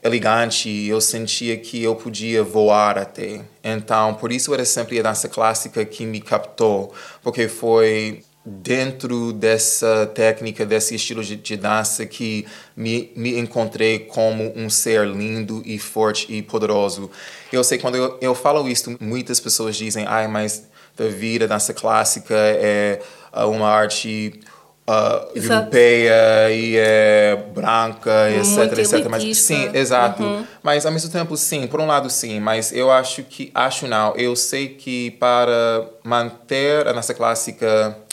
elegante, 0.04 0.70
eu 0.88 1.00
sentia 1.00 1.58
que 1.58 1.82
eu 1.82 1.96
podia 1.96 2.44
voar 2.44 2.98
até. 2.98 3.42
Então, 3.64 4.16
por 4.16 4.32
isso 4.32 4.54
era 4.54 4.66
sempre 4.66 5.00
a 5.00 5.04
dança 5.04 5.28
clássica 5.28 5.84
que 5.86 6.06
me 6.06 6.22
captou, 6.22 6.94
porque 7.24 7.48
foi 7.48 8.24
dentro 8.46 9.34
dessa 9.34 10.06
técnica, 10.14 10.66
desse 10.66 10.94
estilo 10.94 11.24
de, 11.24 11.36
de, 11.36 11.58
dança 11.58 12.06
que 12.06 12.46
me, 12.76 13.12
me 13.16 13.40
encontrei 13.40 14.00
como 14.00 14.54
um 14.56 14.70
ser 14.70 15.08
lindo 15.08 15.64
e 15.66 15.80
forte 15.80 16.32
e 16.32 16.44
poderoso. 16.44 17.10
Eu 17.52 17.64
sei 17.64 17.80
quando 17.80 17.96
eu, 17.96 18.18
eu 18.22 18.36
falo 18.36 18.70
isso, 18.70 18.96
muitas 19.00 19.40
pessoas 19.40 19.76
dizem, 19.76 20.06
ai, 20.08 20.28
mas 20.28 20.68
da 20.96 21.08
vida, 21.08 21.48
dança 21.48 21.74
clássica 21.74 22.36
é 22.36 23.02
uh, 23.34 23.50
uma 23.50 23.68
arte 23.68 24.40
uh, 24.88 25.38
europeia 25.38 26.52
e 26.52 26.76
é 26.78 27.36
branca, 27.54 28.30
etc, 28.30 28.78
etc. 28.78 29.08
Mas 29.10 29.38
sim, 29.38 29.70
exato. 29.74 30.24
Uhum. 30.24 30.46
Mas 30.62 30.86
ao 30.86 30.92
mesmo 30.92 31.12
tempo, 31.12 31.36
sim, 31.36 31.68
por 31.68 31.82
um 31.82 31.88
lado, 31.88 32.10
sim. 32.10 32.40
Mas 32.40 32.72
eu 32.72 32.92
acho 32.92 33.24
que 33.24 33.52
acho 33.54 33.88
não. 33.88 34.16
Eu 34.16 34.36
sei 34.36 34.70
que 34.70 35.12
para 35.12 35.90
manter 36.04 36.88
a 36.88 36.94
nossa 36.94 37.14
clássica 37.14 38.05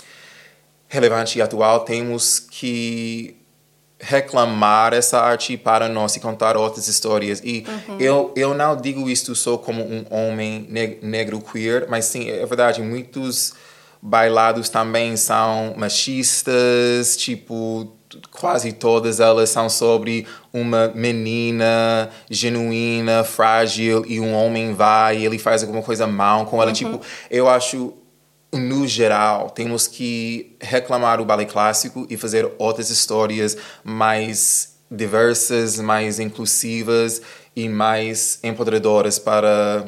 relevante 0.92 1.38
e 1.38 1.42
atual, 1.42 1.80
temos 1.80 2.38
que 2.38 3.34
reclamar 3.98 4.92
essa 4.92 5.18
arte 5.18 5.56
para 5.56 5.88
nós 5.88 6.14
e 6.16 6.20
contar 6.20 6.54
outras 6.54 6.86
histórias. 6.86 7.40
E 7.42 7.64
uhum. 7.66 7.96
eu, 7.98 8.32
eu 8.36 8.52
não 8.52 8.76
digo 8.76 9.08
isto 9.08 9.34
só 9.34 9.56
como 9.56 9.82
um 9.82 10.04
homem 10.10 10.68
negro 11.00 11.40
queer, 11.40 11.86
mas 11.88 12.04
sim, 12.04 12.28
é 12.28 12.44
verdade, 12.44 12.82
muitos 12.82 13.54
bailados 14.02 14.68
também 14.68 15.16
são 15.16 15.72
machistas, 15.78 17.16
tipo, 17.16 17.90
quase 18.30 18.72
todas 18.72 19.18
elas 19.18 19.48
são 19.48 19.70
sobre 19.70 20.26
uma 20.52 20.88
menina 20.88 22.10
genuína, 22.28 23.24
frágil 23.24 24.04
e 24.06 24.20
um 24.20 24.34
homem 24.34 24.74
vai 24.74 25.20
e 25.20 25.24
ele 25.24 25.38
faz 25.38 25.62
alguma 25.62 25.82
coisa 25.82 26.06
mal 26.06 26.44
com 26.44 26.60
ela. 26.60 26.66
Uhum. 26.66 26.74
Tipo, 26.74 27.00
eu 27.30 27.48
acho 27.48 27.94
no 28.52 28.86
geral, 28.86 29.50
temos 29.50 29.86
que 29.86 30.56
reclamar 30.60 31.20
o 31.20 31.24
ballet 31.24 31.50
clássico 31.50 32.06
e 32.10 32.16
fazer 32.16 32.50
outras 32.58 32.90
histórias 32.90 33.56
mais 33.82 34.76
diversas, 34.90 35.78
mais 35.78 36.20
inclusivas 36.20 37.22
e 37.56 37.68
mais 37.68 38.38
empoderadoras 38.42 39.18
para 39.18 39.86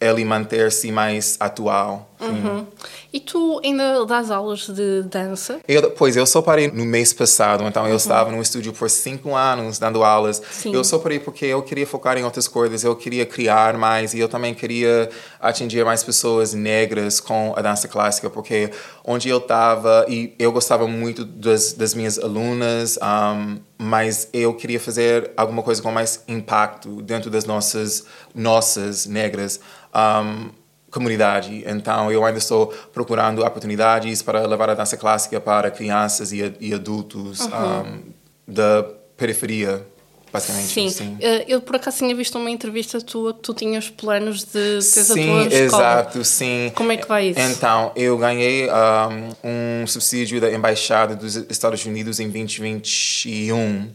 ele 0.00 0.24
manter-se 0.24 0.90
mais 0.90 1.36
atual. 1.38 2.11
Uhum. 2.26 2.66
E 3.12 3.20
tu 3.20 3.60
ainda 3.62 4.04
dás 4.06 4.30
aulas 4.30 4.66
de 4.68 5.02
dança? 5.02 5.60
Eu, 5.66 5.90
pois, 5.90 6.16
eu 6.16 6.24
só 6.24 6.40
parei 6.40 6.68
no 6.68 6.84
mês 6.84 7.12
passado, 7.12 7.64
então 7.64 7.84
eu 7.84 7.90
uhum. 7.90 7.96
estava 7.96 8.30
no 8.30 8.40
estúdio 8.40 8.72
por 8.72 8.88
cinco 8.88 9.34
anos 9.34 9.78
dando 9.78 10.02
aulas. 10.02 10.40
Sim. 10.50 10.74
Eu 10.74 10.84
só 10.84 10.98
parei 10.98 11.18
porque 11.18 11.46
eu 11.46 11.62
queria 11.62 11.86
focar 11.86 12.16
em 12.16 12.24
outras 12.24 12.48
coisas, 12.48 12.84
eu 12.84 12.94
queria 12.96 13.26
criar 13.26 13.76
mais 13.76 14.14
e 14.14 14.20
eu 14.20 14.28
também 14.28 14.54
queria 14.54 15.10
atingir 15.40 15.84
mais 15.84 16.02
pessoas 16.02 16.54
negras 16.54 17.20
com 17.20 17.52
a 17.56 17.62
dança 17.62 17.88
clássica, 17.88 18.30
porque 18.30 18.70
onde 19.04 19.28
eu 19.28 19.38
estava, 19.38 20.06
e 20.08 20.34
eu 20.38 20.52
gostava 20.52 20.86
muito 20.86 21.24
das, 21.24 21.72
das 21.72 21.94
minhas 21.94 22.18
alunas, 22.18 22.98
um, 23.02 23.58
mas 23.78 24.28
eu 24.32 24.54
queria 24.54 24.78
fazer 24.78 25.32
alguma 25.36 25.62
coisa 25.62 25.82
com 25.82 25.90
mais 25.90 26.22
impacto 26.28 27.02
dentro 27.02 27.30
das 27.30 27.44
nossas, 27.44 28.04
nossas 28.34 29.06
negras. 29.06 29.60
Um, 29.94 30.61
comunidade. 30.92 31.64
Então, 31.66 32.12
eu 32.12 32.24
ainda 32.24 32.38
estou 32.38 32.66
procurando 32.92 33.44
oportunidades 33.44 34.22
para 34.22 34.46
levar 34.46 34.70
a 34.70 34.74
dança 34.74 34.96
clássica 34.96 35.40
para 35.40 35.70
crianças 35.70 36.32
e, 36.32 36.54
e 36.60 36.72
adultos 36.72 37.40
uhum. 37.40 37.80
um, 37.80 38.02
da 38.46 38.84
periferia. 39.16 39.84
Basicamente, 40.30 40.68
sim. 40.68 40.88
sim. 40.88 41.14
Uh, 41.16 41.44
eu 41.46 41.60
por 41.60 41.76
acaso 41.76 41.98
tinha 41.98 42.14
visto 42.14 42.38
uma 42.38 42.50
entrevista 42.50 42.98
tua 43.02 43.34
que 43.34 43.40
tu 43.40 43.52
tinhas 43.52 43.90
planos 43.90 44.44
de 44.44 44.50
ter 44.50 44.82
sim, 44.82 45.00
a 45.00 45.04
tua 45.04 45.14
escola. 45.14 45.54
exato, 45.54 46.24
sim. 46.24 46.72
Como 46.74 46.90
é 46.90 46.96
que 46.96 47.06
vai 47.06 47.28
isso? 47.28 47.40
Então, 47.40 47.92
eu 47.94 48.16
ganhei 48.16 48.66
um, 48.70 49.82
um 49.82 49.86
subsídio 49.86 50.40
da 50.40 50.50
Embaixada 50.50 51.14
dos 51.14 51.36
Estados 51.36 51.84
Unidos 51.84 52.18
em 52.18 52.30
2021. 52.30 53.54
Uhum. 53.54 53.90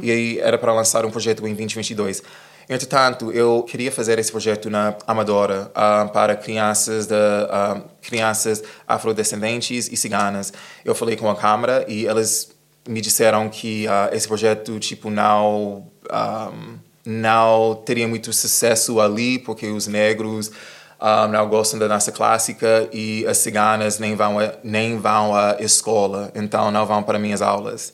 E 0.00 0.10
aí 0.12 0.38
era 0.38 0.56
para 0.56 0.72
lançar 0.72 1.04
um 1.04 1.10
projeto 1.10 1.40
em 1.40 1.54
2022. 1.54 2.22
Entretanto, 2.70 3.32
eu 3.32 3.64
queria 3.64 3.90
fazer 3.90 4.16
esse 4.20 4.30
projeto 4.30 4.70
na 4.70 4.94
Amadora 5.04 5.72
uh, 5.72 6.08
para 6.12 6.36
crianças 6.36 7.04
de, 7.04 7.14
uh, 7.14 7.82
crianças 8.00 8.62
afrodescendentes 8.86 9.88
e 9.90 9.96
ciganas. 9.96 10.52
Eu 10.84 10.94
falei 10.94 11.16
com 11.16 11.28
a 11.28 11.34
Câmara 11.34 11.84
e 11.88 12.06
eles 12.06 12.52
me 12.88 13.00
disseram 13.00 13.48
que 13.48 13.86
uh, 13.88 14.14
esse 14.14 14.28
projeto 14.28 14.78
tipo 14.78 15.10
não 15.10 15.90
um, 16.12 16.78
não 17.04 17.74
teria 17.84 18.06
muito 18.06 18.32
sucesso 18.32 19.00
ali 19.00 19.40
porque 19.40 19.66
os 19.66 19.88
negros 19.88 20.52
um, 21.00 21.26
não 21.26 21.48
gostam 21.48 21.76
da 21.76 21.88
dança 21.88 22.12
clássica 22.12 22.88
e 22.92 23.26
as 23.26 23.38
ciganas 23.38 23.98
nem 23.98 24.14
vão 24.14 24.38
a, 24.38 24.52
nem 24.62 24.96
vão 24.96 25.34
à 25.34 25.56
escola, 25.58 26.30
então 26.36 26.70
não 26.70 26.86
vão 26.86 27.02
para 27.02 27.18
minhas 27.18 27.42
aulas. 27.42 27.92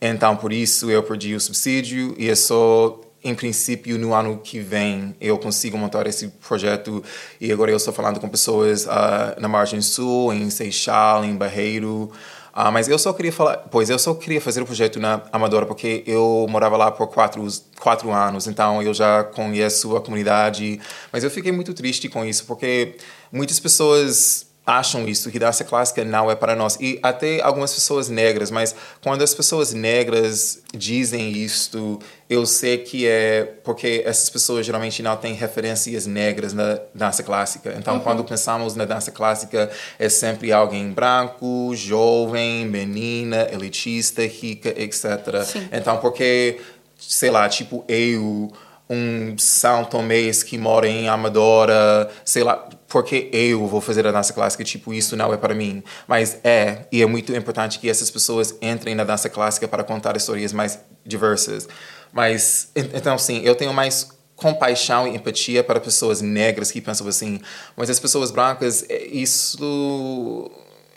Então 0.00 0.36
por 0.36 0.52
isso 0.52 0.90
eu 0.90 1.00
perdi 1.04 1.36
o 1.36 1.40
subsídio 1.40 2.12
e 2.18 2.28
é 2.28 2.34
só 2.34 3.05
em 3.28 3.34
princípio, 3.34 3.98
no 3.98 4.14
ano 4.14 4.38
que 4.38 4.60
vem, 4.60 5.14
eu 5.20 5.36
consigo 5.38 5.76
montar 5.76 6.06
esse 6.06 6.28
projeto. 6.28 7.02
E 7.40 7.50
agora 7.50 7.70
eu 7.70 7.76
estou 7.76 7.92
falando 7.92 8.20
com 8.20 8.28
pessoas 8.28 8.86
uh, 8.86 9.40
na 9.40 9.48
Margem 9.48 9.80
Sul, 9.80 10.32
em 10.32 10.48
Seixal, 10.48 11.24
em 11.24 11.34
Barreiro. 11.34 12.10
Uh, 12.54 12.72
mas 12.72 12.88
eu 12.88 12.98
só 12.98 13.12
queria 13.12 13.32
falar, 13.32 13.58
pois 13.70 13.90
eu 13.90 13.98
só 13.98 14.14
queria 14.14 14.40
fazer 14.40 14.62
o 14.62 14.64
projeto 14.64 14.98
na 14.98 15.20
Amadora 15.32 15.66
porque 15.66 16.02
eu 16.06 16.46
morava 16.48 16.76
lá 16.76 16.90
por 16.90 17.08
quatro, 17.08 17.46
quatro 17.80 18.10
anos, 18.12 18.46
então 18.46 18.80
eu 18.80 18.94
já 18.94 19.24
conheço 19.24 19.94
a 19.96 20.00
comunidade. 20.00 20.80
Mas 21.12 21.22
eu 21.22 21.30
fiquei 21.30 21.52
muito 21.52 21.74
triste 21.74 22.08
com 22.08 22.24
isso 22.24 22.46
porque 22.46 22.94
muitas 23.30 23.60
pessoas 23.60 24.45
acham 24.66 25.06
isso, 25.06 25.30
que 25.30 25.38
dança 25.38 25.62
clássica 25.62 26.04
não 26.04 26.28
é 26.28 26.34
para 26.34 26.56
nós. 26.56 26.76
E 26.80 26.98
até 27.00 27.40
algumas 27.40 27.72
pessoas 27.72 28.08
negras, 28.08 28.50
mas 28.50 28.74
quando 29.00 29.22
as 29.22 29.32
pessoas 29.32 29.72
negras 29.72 30.60
dizem 30.74 31.30
isto, 31.30 32.00
eu 32.28 32.44
sei 32.44 32.78
que 32.78 33.06
é 33.06 33.44
porque 33.62 34.02
essas 34.04 34.28
pessoas 34.28 34.66
geralmente 34.66 35.02
não 35.04 35.16
têm 35.16 35.34
referências 35.34 36.06
negras 36.06 36.52
na 36.52 36.80
dança 36.92 37.22
clássica. 37.22 37.74
Então, 37.78 37.94
uhum. 37.94 38.00
quando 38.00 38.24
pensamos 38.24 38.74
na 38.74 38.84
dança 38.84 39.12
clássica, 39.12 39.70
é 39.98 40.08
sempre 40.08 40.52
alguém 40.52 40.90
branco, 40.90 41.72
jovem, 41.76 42.66
menina, 42.66 43.46
elitista, 43.52 44.22
rica, 44.22 44.70
etc. 44.76 45.44
Sim. 45.44 45.68
Então, 45.70 45.98
porque, 45.98 46.60
sei 46.98 47.30
lá, 47.30 47.48
tipo 47.48 47.84
eu 47.86 48.50
um 48.88 49.36
São 49.36 49.84
Tomés 49.84 50.42
que 50.42 50.56
mora 50.56 50.88
em 50.88 51.08
Amadora, 51.08 52.08
sei 52.24 52.44
lá, 52.44 52.68
porque 52.88 53.28
eu 53.32 53.66
vou 53.66 53.80
fazer 53.80 54.06
a 54.06 54.12
dança 54.12 54.32
clássica, 54.32 54.62
tipo, 54.62 54.94
isso 54.94 55.16
não 55.16 55.32
é 55.32 55.36
para 55.36 55.54
mim. 55.54 55.82
Mas 56.06 56.38
é, 56.44 56.86
e 56.92 57.02
é 57.02 57.06
muito 57.06 57.34
importante 57.34 57.78
que 57.78 57.88
essas 57.88 58.10
pessoas 58.10 58.54
entrem 58.62 58.94
na 58.94 59.04
dança 59.04 59.28
clássica 59.28 59.66
para 59.66 59.82
contar 59.82 60.16
histórias 60.16 60.52
mais 60.52 60.78
diversas. 61.04 61.68
Mas, 62.12 62.70
então, 62.74 63.18
sim, 63.18 63.40
eu 63.44 63.54
tenho 63.54 63.72
mais 63.74 64.08
compaixão 64.36 65.08
e 65.08 65.16
empatia 65.16 65.64
para 65.64 65.80
pessoas 65.80 66.20
negras 66.20 66.70
que 66.70 66.80
pensam 66.80 67.08
assim. 67.08 67.40
Mas 67.76 67.90
as 67.90 67.98
pessoas 67.98 68.30
brancas, 68.30 68.84
é, 68.88 69.04
isso. 69.06 70.50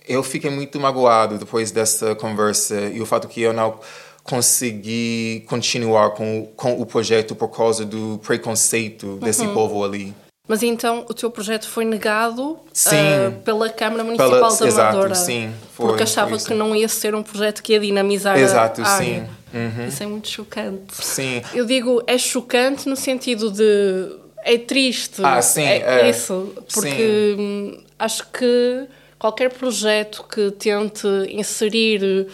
Eu 0.08 0.24
fiquei 0.24 0.50
muito 0.50 0.80
magoado 0.80 1.38
depois 1.38 1.72
dessa 1.72 2.16
conversa 2.16 2.82
e 2.82 3.00
o 3.00 3.06
fato 3.06 3.28
que 3.28 3.42
eu 3.42 3.54
não 3.54 3.80
consegui 4.24 5.46
continuar 5.48 6.12
com, 6.12 6.48
com 6.56 6.80
o 6.80 6.86
projeto 6.86 7.36
por 7.36 7.50
causa 7.50 7.86
do 7.86 8.20
preconceito 8.24 9.18
desse 9.18 9.42
uhum. 9.42 9.54
povo 9.54 9.84
ali. 9.84 10.14
Mas 10.50 10.64
então 10.64 11.06
o 11.08 11.14
teu 11.14 11.30
projeto 11.30 11.70
foi 11.70 11.86
negado 11.86 12.54
uh, 12.54 13.32
pela 13.46 13.70
Câmara 13.70 14.04
Municipal 14.04 14.58
pela, 14.58 14.72
da 14.72 14.82
Amadora? 14.82 15.12
Exato, 15.12 15.28
sim. 15.28 15.54
Foi, 15.74 15.86
porque 15.86 16.02
achava 16.02 16.36
que 16.40 16.56
não 16.56 16.76
ia 16.76 16.88
ser 16.88 17.14
um 17.14 17.22
projeto 17.22 17.62
que 17.62 17.74
ia 17.74 17.80
dinamizar 17.80 18.36
exato, 18.36 18.82
a 18.82 18.88
área. 18.88 19.06
sim. 19.06 19.24
Uhum. 19.54 19.88
Isso 19.88 20.02
é 20.02 20.06
muito 20.08 20.28
chocante. 20.28 20.96
Sim. 21.06 21.44
Eu 21.54 21.66
digo, 21.66 22.02
é 22.08 22.18
chocante 22.18 22.90
no 22.90 22.96
sentido 22.96 23.52
de... 23.52 24.12
É 24.44 24.58
triste. 24.58 25.22
Ah, 25.24 25.40
sim. 25.40 25.62
É, 25.62 26.02
é 26.02 26.10
isso. 26.10 26.52
Porque 26.74 27.36
sim. 27.38 27.84
acho 28.00 28.26
que 28.32 28.88
qualquer 29.20 29.52
projeto 29.52 30.24
que 30.24 30.50
tente 30.50 31.08
inserir 31.30 32.28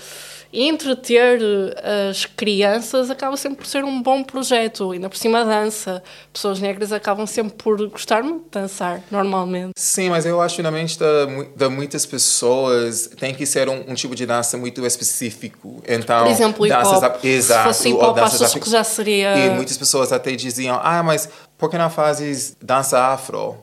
entreter 0.63 1.39
eh, 1.41 2.09
as 2.09 2.25
crianças 2.25 3.09
acaba 3.09 3.35
sempre 3.35 3.57
por 3.57 3.65
ser 3.65 3.83
um 3.83 4.01
bom 4.01 4.23
projeto. 4.23 4.91
Ainda 4.91 5.09
por 5.09 5.17
cima, 5.17 5.43
dança. 5.43 6.01
Pessoas 6.31 6.59
negras 6.59 6.91
acabam 6.91 7.25
sempre 7.25 7.53
por 7.53 7.77
gostar 7.89 8.23
muito 8.23 8.43
de 8.45 8.51
dançar, 8.51 9.01
normalmente. 9.11 9.73
Sim, 9.77 10.09
mas 10.09 10.25
eu 10.25 10.41
acho 10.41 10.55
que 10.55 10.61
na 10.61 10.71
mente 10.71 10.97
de, 10.97 11.67
muitas 11.69 12.05
pessoas 12.05 13.09
tem 13.19 13.33
que 13.33 13.45
ser 13.45 13.67
um, 13.67 13.91
um, 13.91 13.93
tipo 13.93 14.15
de 14.15 14.25
dança 14.25 14.57
muito 14.57 14.85
específico. 14.85 15.83
Então, 15.87 16.23
por 16.23 16.31
exemplo, 16.31 16.67
danças 16.67 17.01
hip-hop. 17.01 17.25
Exato. 17.25 17.73
Se 17.73 17.77
fosse 17.79 17.89
hip-hop, 17.89 18.17
achas 18.17 18.53
que 18.53 18.69
já 18.69 18.83
seria... 18.83 19.37
E 19.37 19.49
muitas 19.49 19.77
pessoas 19.77 20.11
até 20.11 20.31
diziam, 20.31 20.79
ah, 20.81 21.03
mas 21.03 21.29
por 21.57 21.69
que 21.69 21.77
não 21.77 21.89
fazes 21.89 22.55
dança 22.61 22.99
afro? 22.99 23.57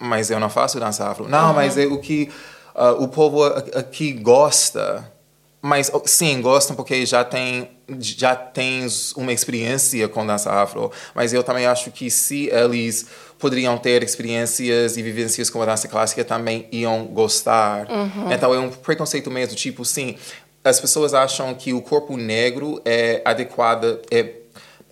Mas 0.00 0.30
eu 0.30 0.38
não 0.38 0.50
faço 0.50 0.78
dança 0.78 1.08
afro. 1.08 1.28
Não, 1.28 1.48
uhum. 1.48 1.54
mas 1.54 1.76
é 1.76 1.86
o 1.86 1.98
que 1.98 2.30
uh, 2.74 3.02
o 3.02 3.08
povo 3.08 3.44
aqui 3.44 4.12
gosta 4.12 5.17
mas 5.60 5.90
sim, 6.04 6.40
gostam 6.40 6.76
porque 6.76 7.04
já 7.04 7.24
tem 7.24 7.70
já 7.98 8.36
tens 8.36 9.12
uma 9.12 9.32
experiência 9.32 10.06
com 10.08 10.26
dança 10.26 10.52
afro, 10.52 10.92
mas 11.14 11.32
eu 11.32 11.42
também 11.42 11.66
acho 11.66 11.90
que 11.90 12.10
se 12.10 12.48
eles 12.50 13.06
poderiam 13.38 13.78
ter 13.78 14.02
experiências 14.02 14.96
e 14.96 15.02
vivências 15.02 15.48
com 15.48 15.62
a 15.62 15.66
dança 15.66 15.88
clássica 15.88 16.22
também 16.22 16.68
iam 16.70 17.06
gostar. 17.06 17.90
Uhum. 17.90 18.30
Então 18.30 18.52
é 18.54 18.58
um 18.58 18.68
preconceito 18.68 19.30
mesmo, 19.30 19.56
tipo, 19.56 19.86
sim, 19.86 20.16
as 20.62 20.78
pessoas 20.78 21.14
acham 21.14 21.54
que 21.54 21.72
o 21.72 21.80
corpo 21.80 22.16
negro 22.16 22.80
é 22.84 23.22
adequado 23.24 24.00
é 24.10 24.34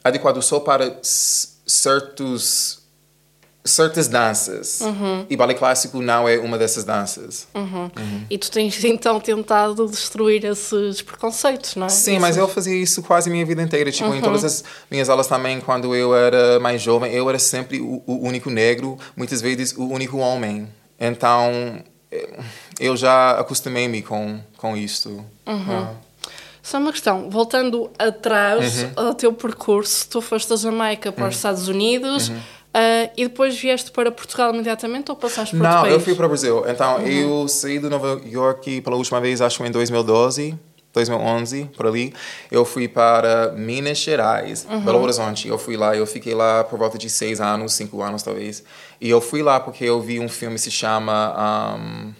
adequado 0.02 0.40
só 0.40 0.60
para 0.60 0.98
certos 1.02 2.85
certas 3.66 4.08
danças. 4.08 4.80
Uhum. 4.80 5.26
E 5.28 5.36
balé 5.36 5.54
clássico 5.54 6.00
não 6.00 6.28
é 6.28 6.38
uma 6.38 6.56
dessas 6.56 6.84
danças. 6.84 7.46
Uhum. 7.54 7.90
Uhum. 7.96 8.26
E 8.30 8.38
tu 8.38 8.50
tens 8.50 8.82
então 8.84 9.20
tentado 9.20 9.86
destruir 9.86 10.44
esses 10.44 11.02
preconceitos, 11.02 11.76
não 11.76 11.86
é? 11.86 11.90
Sim, 11.90 12.18
mas 12.18 12.36
eu 12.36 12.48
fazia 12.48 12.76
isso 12.76 13.02
quase 13.02 13.28
a 13.28 13.32
minha 13.32 13.44
vida 13.44 13.62
inteira. 13.62 13.90
Tipo, 13.90 14.14
em 14.14 14.20
todas 14.20 14.44
as 14.44 14.64
minhas 14.90 15.08
aulas 15.08 15.26
também, 15.26 15.60
quando 15.60 15.94
eu 15.94 16.14
era 16.14 16.58
mais 16.60 16.80
jovem, 16.80 17.12
eu 17.12 17.28
era 17.28 17.38
sempre 17.38 17.80
o, 17.80 18.02
o 18.06 18.26
único 18.26 18.50
negro, 18.50 18.98
muitas 19.16 19.40
vezes 19.40 19.72
o 19.76 19.86
único 19.88 20.18
homem. 20.18 20.68
Então, 20.98 21.82
eu 22.78 22.96
já 22.96 23.32
acostumei-me 23.32 24.02
com, 24.02 24.40
com 24.56 24.76
isto. 24.76 25.24
Ah. 25.44 25.94
Só 26.62 26.78
uma 26.78 26.90
questão, 26.90 27.30
voltando 27.30 27.88
atrás 27.96 28.82
uhum. 28.82 28.90
ao 28.96 29.14
teu 29.14 29.32
percurso, 29.32 30.08
tu 30.08 30.20
foste 30.20 30.48
da 30.48 30.56
Jamaica 30.56 31.12
para 31.12 31.22
os 31.22 31.34
uhum. 31.34 31.36
Estados 31.36 31.68
Unidos 31.68 32.28
uhum. 32.28 32.40
Uh, 32.76 33.10
e 33.16 33.24
depois 33.24 33.58
vieste 33.58 33.90
para 33.90 34.12
Portugal 34.12 34.52
imediatamente 34.52 35.10
ou 35.10 35.16
passaste 35.16 35.56
por 35.56 35.62
Não, 35.62 35.86
eu 35.86 35.98
fui 35.98 36.14
para 36.14 36.26
o 36.26 36.28
Brasil. 36.28 36.64
Então, 36.68 36.98
uhum. 36.98 37.06
eu 37.06 37.48
saí 37.48 37.78
de 37.78 37.88
Nova 37.88 38.20
York 38.26 38.82
pela 38.82 38.96
última 38.96 39.20
vez, 39.20 39.40
acho 39.40 39.64
em 39.64 39.70
2012. 39.70 40.58
2011, 40.92 41.72
por 41.76 41.86
ali, 41.86 42.14
eu 42.50 42.64
fui 42.64 42.88
para 42.88 43.52
Minas 43.52 43.98
Gerais, 43.98 44.66
uhum. 44.70 44.80
Belo 44.80 45.02
Horizonte. 45.02 45.46
Eu 45.46 45.58
fui 45.58 45.76
lá, 45.76 45.94
eu 45.94 46.06
fiquei 46.06 46.34
lá 46.34 46.64
por 46.64 46.78
volta 46.78 46.96
de 46.96 47.10
seis 47.10 47.38
anos, 47.38 47.74
cinco 47.74 48.00
anos 48.02 48.22
talvez. 48.22 48.64
E 48.98 49.10
eu 49.10 49.20
fui 49.20 49.42
lá 49.42 49.60
porque 49.60 49.84
eu 49.84 50.00
vi 50.00 50.18
um 50.18 50.28
filme 50.28 50.54
que 50.54 50.62
se 50.62 50.70
chama. 50.70 51.76
Um, 51.78 52.14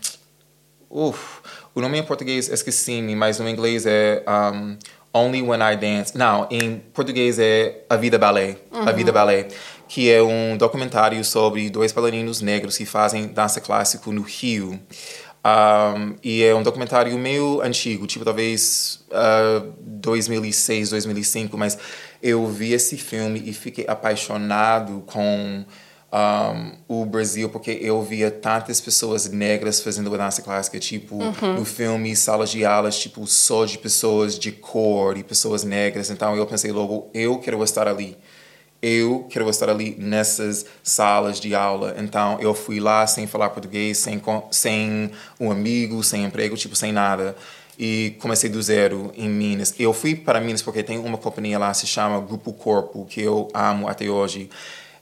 uf, 0.91 1.41
o 1.75 1.81
nome 1.81 1.97
em 1.97 2.03
português 2.03 2.51
esqueci-me, 2.51 3.17
mas 3.17 3.39
no 3.39 3.49
inglês 3.49 3.87
é 3.87 4.23
um, 4.29 4.77
Only 5.17 5.41
When 5.41 5.61
I 5.63 5.77
Dance. 5.77 6.17
Não, 6.17 6.47
em 6.51 6.79
português 6.93 7.39
é 7.39 7.85
A 7.89 7.97
Vida 7.97 8.19
Ballet. 8.19 8.59
Uhum. 8.71 8.87
A 8.87 8.93
Vida 8.93 9.11
Ballet. 9.11 9.55
Que 9.89 10.11
é 10.11 10.23
um 10.23 10.57
documentário 10.57 11.25
sobre 11.25 11.71
dois 11.71 11.93
bailarinos 11.93 12.41
negros 12.41 12.77
que 12.77 12.85
fazem 12.85 13.29
dança 13.29 13.61
clássico 13.61 14.13
no 14.13 14.23
Rio. 14.23 14.81
Um, 15.47 16.17
e 16.25 16.43
é 16.43 16.53
um 16.53 16.63
documentário 16.63 17.17
meio 17.17 17.61
antigo, 17.61 18.05
tipo 18.05 18.25
talvez 18.25 19.05
uh, 19.13 19.73
2006, 19.81 20.91
2005, 20.91 21.57
mas 21.57 21.79
eu 22.21 22.45
vi 22.49 22.73
esse 22.73 22.97
filme 22.97 23.41
e 23.47 23.53
fiquei 23.53 23.85
apaixonado 23.87 25.05
com 25.07 25.65
um, 26.13 26.73
o 26.89 27.05
Brasil 27.05 27.49
porque 27.49 27.79
eu 27.81 28.03
via 28.03 28.29
tantas 28.29 28.81
pessoas 28.81 29.29
negras 29.31 29.81
fazendo 29.81 30.11
dança 30.11 30.43
clássica, 30.43 30.81
tipo 30.81 31.17
uhum. 31.17 31.55
no 31.59 31.65
filme 31.65 32.17
salas 32.17 32.51
de 32.51 32.65
aulas, 32.65 32.99
tipo 32.99 33.25
só 33.27 33.65
de 33.65 33.79
pessoas 33.79 34.37
de 34.37 34.51
cor 34.51 35.17
e 35.17 35.23
pessoas 35.23 35.63
negras. 35.63 36.11
Então 36.11 36.35
eu 36.37 36.47
pensei 36.47 36.73
logo, 36.73 37.09
eu 37.15 37.39
quero 37.39 37.63
estar 37.63 37.87
ali. 37.87 38.17
Eu 38.83 39.27
quero 39.31 39.49
estar 39.49 39.69
ali 39.69 39.97
nessas 39.99 40.67
salas 40.83 41.41
de 41.41 41.55
aula. 41.55 41.95
Então 41.99 42.39
eu 42.41 42.55
fui 42.55 42.81
lá 42.81 43.07
sem 43.07 43.27
falar 43.27 43.51
português, 43.51 43.99
sem 43.99 44.23
sem 44.51 45.11
um 45.41 45.51
amigo, 45.51 46.03
sem 46.03 46.25
emprego, 46.25 46.57
tipo 46.57 46.77
sem 46.77 46.93
nada 46.93 47.37
e 47.79 48.17
comecei 48.21 48.49
do 48.49 48.63
zero 48.63 49.13
em 49.17 49.29
Minas. 49.29 49.75
Eu 49.79 49.93
fui 49.93 50.15
para 50.15 50.41
Minas 50.41 50.63
porque 50.63 50.83
tem 50.83 50.99
uma 50.99 51.19
companhia 51.19 51.59
lá 51.59 51.73
se 51.75 51.87
chama 51.87 52.21
Grupo 52.21 52.53
Corpo 52.53 53.05
que 53.05 53.21
eu 53.21 53.49
amo 53.53 53.89
até 53.89 54.09
hoje 54.09 54.49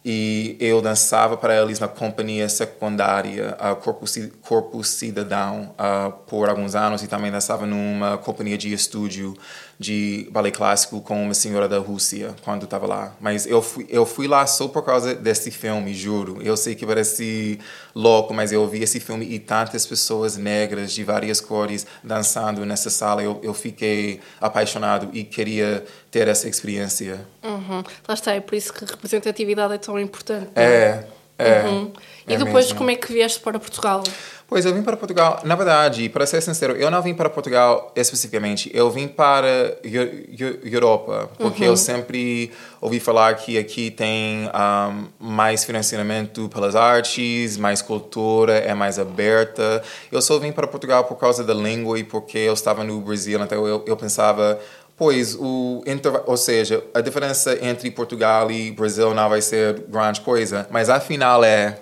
e 0.04 0.56
eu 0.60 0.82
dançava 0.82 1.34
para 1.34 1.62
eles 1.62 1.78
na 1.80 1.88
companhia 1.88 2.46
secundária 2.48 3.56
uh, 3.58 3.74
Corpo, 3.76 4.04
Corpo 4.42 4.84
Cidadão 4.84 5.74
uh, 5.78 6.12
por 6.26 6.50
alguns 6.50 6.74
anos 6.74 7.02
e 7.02 7.06
também 7.08 7.30
dançava 7.30 7.64
numa 7.64 8.18
companhia 8.18 8.58
de 8.58 8.70
estúdio 8.70 9.34
de 9.78 10.28
ballet 10.30 10.52
clássico 10.52 11.00
com 11.00 11.24
uma 11.24 11.34
senhora 11.34 11.68
da 11.68 11.78
Rússia 11.78 12.34
quando 12.42 12.64
estava 12.64 12.86
lá. 12.86 13.14
Mas 13.20 13.46
eu 13.46 13.60
fui, 13.60 13.86
eu 13.88 14.06
fui 14.06 14.26
lá 14.26 14.46
só 14.46 14.68
por 14.68 14.82
causa 14.82 15.14
desse 15.14 15.50
filme, 15.50 15.94
juro. 15.94 16.38
Eu 16.42 16.56
sei 16.56 16.74
que 16.74 16.86
parece 16.86 17.58
louco, 17.94 18.32
mas 18.32 18.52
eu 18.52 18.66
vi 18.68 18.82
esse 18.82 19.00
filme 19.00 19.26
e 19.26 19.38
tantas 19.38 19.86
pessoas 19.86 20.36
negras 20.36 20.92
de 20.92 21.02
várias 21.04 21.40
cores 21.40 21.86
dançando 22.02 22.64
nessa 22.64 22.90
sala. 22.90 23.22
Eu, 23.22 23.40
eu 23.42 23.54
fiquei 23.54 24.20
apaixonado 24.40 25.10
e 25.12 25.24
queria 25.24 25.84
ter 26.10 26.28
essa 26.28 26.48
experiência. 26.48 27.26
Uhum. 27.42 27.82
Lá 28.06 28.14
está, 28.14 28.32
é 28.32 28.40
por 28.40 28.54
isso 28.54 28.72
que 28.72 28.84
representatividade 28.84 29.74
é 29.74 29.78
tão 29.78 29.98
importante. 29.98 30.50
É, 30.54 31.04
é. 31.38 31.62
Uhum. 31.62 31.92
E 32.26 32.34
é 32.34 32.38
depois, 32.38 32.66
mesmo. 32.66 32.78
como 32.78 32.90
é 32.90 32.96
que 32.96 33.12
vieste 33.12 33.40
para 33.40 33.58
Portugal? 33.58 34.02
Pois, 34.46 34.64
eu 34.64 34.74
vim 34.74 34.82
para 34.82 34.96
Portugal. 34.96 35.40
Na 35.42 35.54
verdade, 35.54 36.08
para 36.08 36.24
ser 36.26 36.40
sincero, 36.40 36.74
eu 36.74 36.90
não 36.90 37.02
vim 37.02 37.14
para 37.14 37.28
Portugal 37.28 37.92
especificamente. 37.96 38.70
Eu 38.74 38.90
vim 38.90 39.08
para 39.08 39.78
Europa, 40.62 41.30
porque 41.38 41.64
uhum. 41.64 41.70
eu 41.70 41.76
sempre 41.76 42.52
ouvi 42.80 43.00
falar 43.00 43.34
que 43.34 43.58
aqui 43.58 43.90
tem 43.90 44.48
um, 44.48 45.06
mais 45.18 45.64
financiamento 45.64 46.48
pelas 46.50 46.76
artes, 46.76 47.56
mais 47.56 47.82
cultura, 47.82 48.58
é 48.58 48.74
mais 48.74 48.98
aberta. 48.98 49.82
Eu 50.12 50.22
só 50.22 50.38
vim 50.38 50.52
para 50.52 50.66
Portugal 50.66 51.04
por 51.04 51.16
causa 51.16 51.42
da 51.42 51.54
língua 51.54 51.98
e 51.98 52.04
porque 52.04 52.38
eu 52.38 52.54
estava 52.54 52.84
no 52.84 53.00
Brasil, 53.00 53.40
então 53.40 53.66
eu, 53.66 53.82
eu 53.86 53.96
pensava, 53.96 54.60
Pois, 54.96 55.34
o 55.34 55.82
ou 56.26 56.36
seja, 56.36 56.84
a 56.94 57.00
diferença 57.00 57.58
entre 57.60 57.90
Portugal 57.90 58.50
e 58.50 58.70
Brasil 58.70 59.12
não 59.12 59.28
vai 59.28 59.42
ser 59.42 59.80
grande 59.88 60.20
coisa, 60.20 60.68
mas 60.70 60.88
afinal 60.88 61.42
é. 61.42 61.80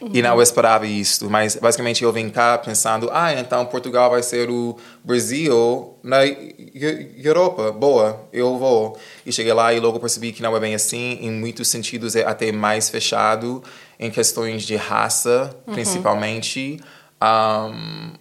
Uhum. 0.00 0.10
E 0.14 0.22
não 0.22 0.40
esperava 0.40 0.86
isso, 0.86 1.28
mas 1.28 1.56
basicamente 1.56 2.04
eu 2.04 2.12
vim 2.12 2.30
cá 2.30 2.56
pensando, 2.56 3.10
ah, 3.12 3.32
então 3.34 3.66
Portugal 3.66 4.10
vai 4.10 4.22
ser 4.22 4.48
o 4.48 4.76
Brasil 5.02 5.96
na 6.04 6.18
Europa, 6.24 7.72
boa, 7.72 8.28
eu 8.32 8.56
vou. 8.56 8.96
E 9.26 9.32
cheguei 9.32 9.52
lá 9.52 9.74
e 9.74 9.80
logo 9.80 9.98
percebi 9.98 10.30
que 10.30 10.40
não 10.40 10.56
é 10.56 10.60
bem 10.60 10.74
assim, 10.74 11.18
em 11.20 11.32
muitos 11.32 11.66
sentidos 11.66 12.14
é 12.14 12.24
até 12.24 12.52
mais 12.52 12.88
fechado, 12.88 13.62
em 13.98 14.08
questões 14.08 14.62
de 14.62 14.76
raça, 14.76 15.54
uhum. 15.66 15.74
principalmente. 15.74 16.80
Um, 17.20 18.12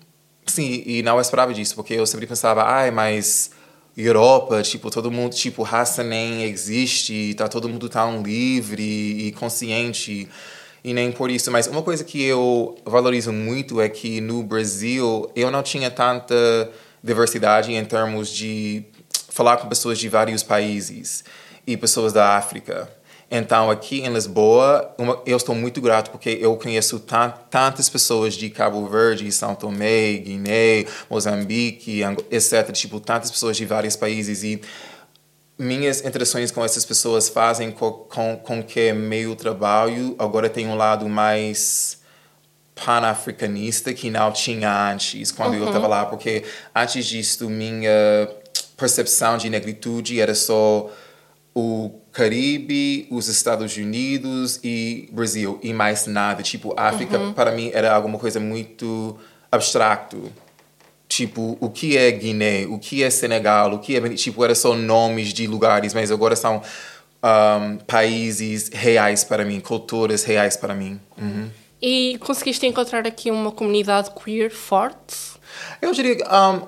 sim, 0.47 0.81
e 0.83 1.03
não 1.03 1.21
esperava 1.21 1.53
disso, 1.53 1.75
porque 1.75 1.93
eu 1.93 2.07
sempre 2.07 2.25
pensava, 2.25 2.63
ah, 2.63 2.91
mas 2.91 3.51
Europa, 3.97 4.61
tipo, 4.61 4.91
todo 4.91 5.09
mundo, 5.09 5.33
tipo, 5.33 5.63
raça 5.63 6.03
nem 6.03 6.43
existe, 6.43 7.33
tá 7.33 7.47
todo 7.47 7.67
mundo 7.67 7.89
tão 7.89 8.21
livre 8.21 8.83
e 8.83 9.31
consciente 9.31 10.29
e 10.83 10.93
nem 10.93 11.11
por 11.11 11.31
isso. 11.31 11.51
Mas 11.51 11.65
uma 11.65 11.81
coisa 11.81 12.03
que 12.03 12.21
eu 12.23 12.77
valorizo 12.85 13.33
muito 13.33 13.81
é 13.81 13.89
que 13.89 14.21
no 14.21 14.43
Brasil 14.43 15.31
eu 15.35 15.49
não 15.49 15.63
tinha 15.63 15.89
tanta 15.89 16.35
diversidade 17.03 17.73
em 17.73 17.83
termos 17.83 18.29
de 18.29 18.83
falar 19.29 19.57
com 19.57 19.67
pessoas 19.67 19.97
de 19.97 20.07
vários 20.07 20.43
países 20.43 21.23
e 21.65 21.75
pessoas 21.75 22.13
da 22.13 22.37
África. 22.37 22.96
Então, 23.29 23.69
aqui 23.69 23.99
em 23.99 24.13
Lisboa, 24.13 24.95
uma, 24.97 25.21
eu 25.25 25.35
estou 25.35 25.53
muito 25.53 25.81
grato 25.81 26.11
porque 26.11 26.37
eu 26.41 26.55
conheço 26.55 26.99
tantas 27.49 27.89
pessoas 27.89 28.35
de 28.35 28.49
Cabo 28.49 28.87
Verde, 28.87 29.29
São 29.33 29.53
Tomé, 29.53 30.13
Guiné, 30.13 30.85
Moçambique, 31.09 32.01
etc. 32.31 32.71
Tipo, 32.71 33.01
tantas 33.01 33.29
pessoas 33.29 33.57
de 33.57 33.65
vários 33.65 33.97
países 33.97 34.43
e 34.43 34.61
minhas 35.59 36.05
interações 36.05 36.51
com 36.51 36.63
essas 36.63 36.85
pessoas 36.85 37.27
fazem 37.27 37.71
com, 37.71 37.91
com, 37.91 38.37
com 38.37 38.63
que 38.63 38.93
meu 38.93 39.35
trabalho 39.35 40.15
agora 40.17 40.49
tem 40.49 40.67
um 40.67 40.75
lado 40.75 41.09
mais 41.09 41.99
pan-africanista 42.75 43.93
que 43.93 44.09
não 44.09 44.31
tinha 44.31 44.91
antes, 44.91 45.31
quando 45.31 45.55
uhum. 45.55 45.61
eu 45.61 45.67
estava 45.67 45.87
lá, 45.87 46.05
porque 46.05 46.43
antes 46.75 47.05
disso 47.05 47.49
minha 47.49 48.29
percepção 48.77 49.37
de 49.37 49.49
negritude 49.49 50.21
era 50.21 50.35
só 50.35 50.89
o 51.59 51.89
Caribe, 52.11 53.07
os 53.09 53.27
Estados 53.27 53.75
Unidos 53.77 54.59
e 54.63 55.09
Brasil 55.11 55.59
e 55.63 55.73
mais 55.73 56.05
nada. 56.05 56.43
Tipo, 56.43 56.71
África 56.77 57.17
uhum. 57.17 57.33
para 57.33 57.51
mim 57.51 57.71
era 57.73 57.95
alguma 57.95 58.19
coisa 58.19 58.39
muito 58.39 59.17
abstracto. 59.51 60.31
Tipo, 61.09 61.57
o 61.59 61.67
que 61.71 61.97
é 61.97 62.11
Guiné? 62.11 62.67
O 62.67 62.77
que 62.77 63.01
é 63.01 63.09
Senegal? 63.09 63.73
O 63.73 63.79
que 63.79 63.95
é... 63.95 64.09
Tipo, 64.09 64.43
era 64.43 64.53
só 64.53 64.75
nomes 64.75 65.33
de 65.33 65.47
lugares, 65.47 65.95
mas 65.95 66.11
agora 66.11 66.35
são 66.35 66.61
um, 67.23 67.77
países 67.87 68.69
reais 68.71 69.23
para 69.23 69.43
mim, 69.43 69.59
culturas 69.59 70.23
reais 70.23 70.55
para 70.55 70.75
mim. 70.75 71.01
Uhum. 71.17 71.49
E 71.81 72.19
conseguiste 72.19 72.67
encontrar 72.67 73.07
aqui 73.07 73.31
uma 73.31 73.51
comunidade 73.51 74.11
queer 74.11 74.51
forte? 74.51 75.39
Eu 75.81 75.91
diria 75.91 76.17
um, 76.31 76.67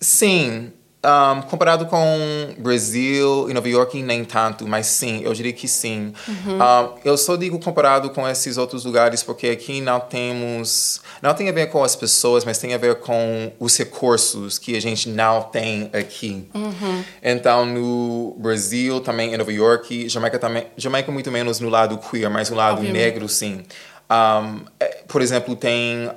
sim. 0.00 0.72
Um, 1.08 1.42
comparado 1.42 1.86
com 1.86 2.54
Brasil 2.58 3.48
e 3.48 3.54
Nova 3.54 3.68
York, 3.68 4.02
nem 4.02 4.24
tanto, 4.24 4.66
mas 4.66 4.86
sim, 4.86 5.22
eu 5.24 5.32
diria 5.32 5.52
que 5.54 5.66
sim. 5.66 6.12
Uhum. 6.28 6.56
Um, 6.56 6.94
eu 7.02 7.16
só 7.16 7.34
digo 7.36 7.58
comparado 7.58 8.10
com 8.10 8.28
esses 8.28 8.58
outros 8.58 8.84
lugares 8.84 9.22
porque 9.22 9.48
aqui 9.48 9.80
não 9.80 10.00
temos. 10.00 11.00
Não 11.22 11.32
tem 11.32 11.48
a 11.48 11.52
ver 11.52 11.70
com 11.70 11.82
as 11.82 11.96
pessoas, 11.96 12.44
mas 12.44 12.58
tem 12.58 12.74
a 12.74 12.78
ver 12.78 12.96
com 12.96 13.50
os 13.58 13.76
recursos 13.78 14.58
que 14.58 14.76
a 14.76 14.80
gente 14.80 15.08
não 15.08 15.42
tem 15.42 15.88
aqui. 15.92 16.46
Uhum. 16.54 17.04
Então, 17.22 17.64
no 17.64 18.36
Brasil, 18.38 19.00
também 19.00 19.32
em 19.32 19.36
Nova 19.38 19.52
York, 19.52 20.08
Jamaica 20.08 20.38
também. 20.38 20.66
Jamaica 20.76 21.10
muito 21.10 21.30
menos 21.30 21.58
no 21.58 21.70
lado 21.70 21.96
queer, 21.98 22.28
mas 22.28 22.50
no 22.50 22.56
lado 22.56 22.78
Obviamente. 22.78 23.02
negro, 23.02 23.28
sim. 23.28 23.62
Um, 24.10 24.60
por 25.06 25.22
exemplo, 25.22 25.54
tem 25.56 26.10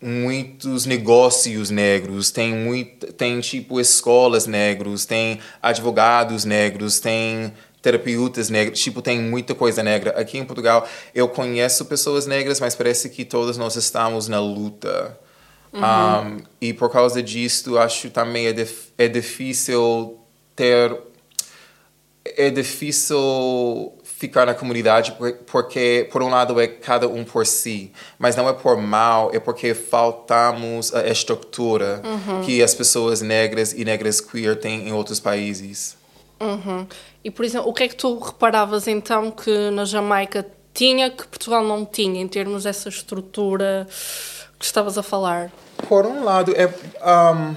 muitos 0.00 0.86
negócios 0.86 1.70
negros, 1.70 2.30
tem 2.30 2.54
muito, 2.54 3.12
tem 3.12 3.38
tipo 3.40 3.78
escolas 3.80 4.46
negros, 4.46 5.04
tem 5.04 5.40
advogados 5.62 6.44
negros, 6.44 6.98
tem 7.00 7.52
terapeutas 7.82 8.48
negros, 8.48 8.80
tipo 8.80 9.02
tem 9.02 9.20
muita 9.20 9.54
coisa 9.54 9.82
negra. 9.82 10.18
Aqui 10.18 10.38
em 10.38 10.44
Portugal 10.44 10.88
eu 11.14 11.28
conheço 11.28 11.84
pessoas 11.84 12.26
negras, 12.26 12.60
mas 12.60 12.74
parece 12.74 13.10
que 13.10 13.24
todos 13.24 13.58
nós 13.58 13.76
estamos 13.76 14.28
na 14.28 14.40
luta. 14.40 15.18
Uhum. 15.72 15.80
Um, 15.80 16.38
e 16.60 16.72
por 16.72 16.90
causa 16.90 17.22
disso 17.22 17.78
acho 17.78 18.10
também 18.10 18.46
é, 18.46 18.52
dif 18.52 18.88
é 18.98 19.06
difícil 19.06 20.18
ter 20.56 20.96
é 22.24 22.50
difícil 22.50 23.94
ficar 24.20 24.44
na 24.44 24.52
comunidade 24.52 25.16
porque, 25.46 26.06
por 26.12 26.22
um 26.22 26.28
lado, 26.28 26.60
é 26.60 26.66
cada 26.66 27.08
um 27.08 27.24
por 27.24 27.46
si, 27.46 27.90
mas 28.18 28.36
não 28.36 28.46
é 28.46 28.52
por 28.52 28.76
mal, 28.76 29.30
é 29.32 29.40
porque 29.40 29.72
faltamos 29.72 30.94
a 30.94 31.08
estrutura 31.08 32.02
uhum. 32.04 32.42
que 32.42 32.62
as 32.62 32.74
pessoas 32.74 33.22
negras 33.22 33.72
e 33.72 33.82
negras 33.82 34.20
queer 34.20 34.60
têm 34.60 34.88
em 34.88 34.92
outros 34.92 35.18
países. 35.18 35.96
Uhum. 36.38 36.86
E, 37.24 37.30
por 37.30 37.46
exemplo, 37.46 37.70
o 37.70 37.72
que 37.72 37.84
é 37.84 37.88
que 37.88 37.96
tu 37.96 38.18
reparavas 38.18 38.86
então 38.86 39.30
que 39.30 39.70
na 39.70 39.86
Jamaica 39.86 40.46
tinha 40.74 41.08
que 41.08 41.26
Portugal 41.26 41.64
não 41.64 41.86
tinha, 41.86 42.20
em 42.20 42.28
termos 42.28 42.64
dessa 42.64 42.90
estrutura 42.90 43.88
que 44.58 44.66
estavas 44.66 44.98
a 44.98 45.02
falar? 45.02 45.50
Por 45.88 46.04
um 46.04 46.22
lado, 46.24 46.52
é. 46.54 46.66
Um, 46.66 47.56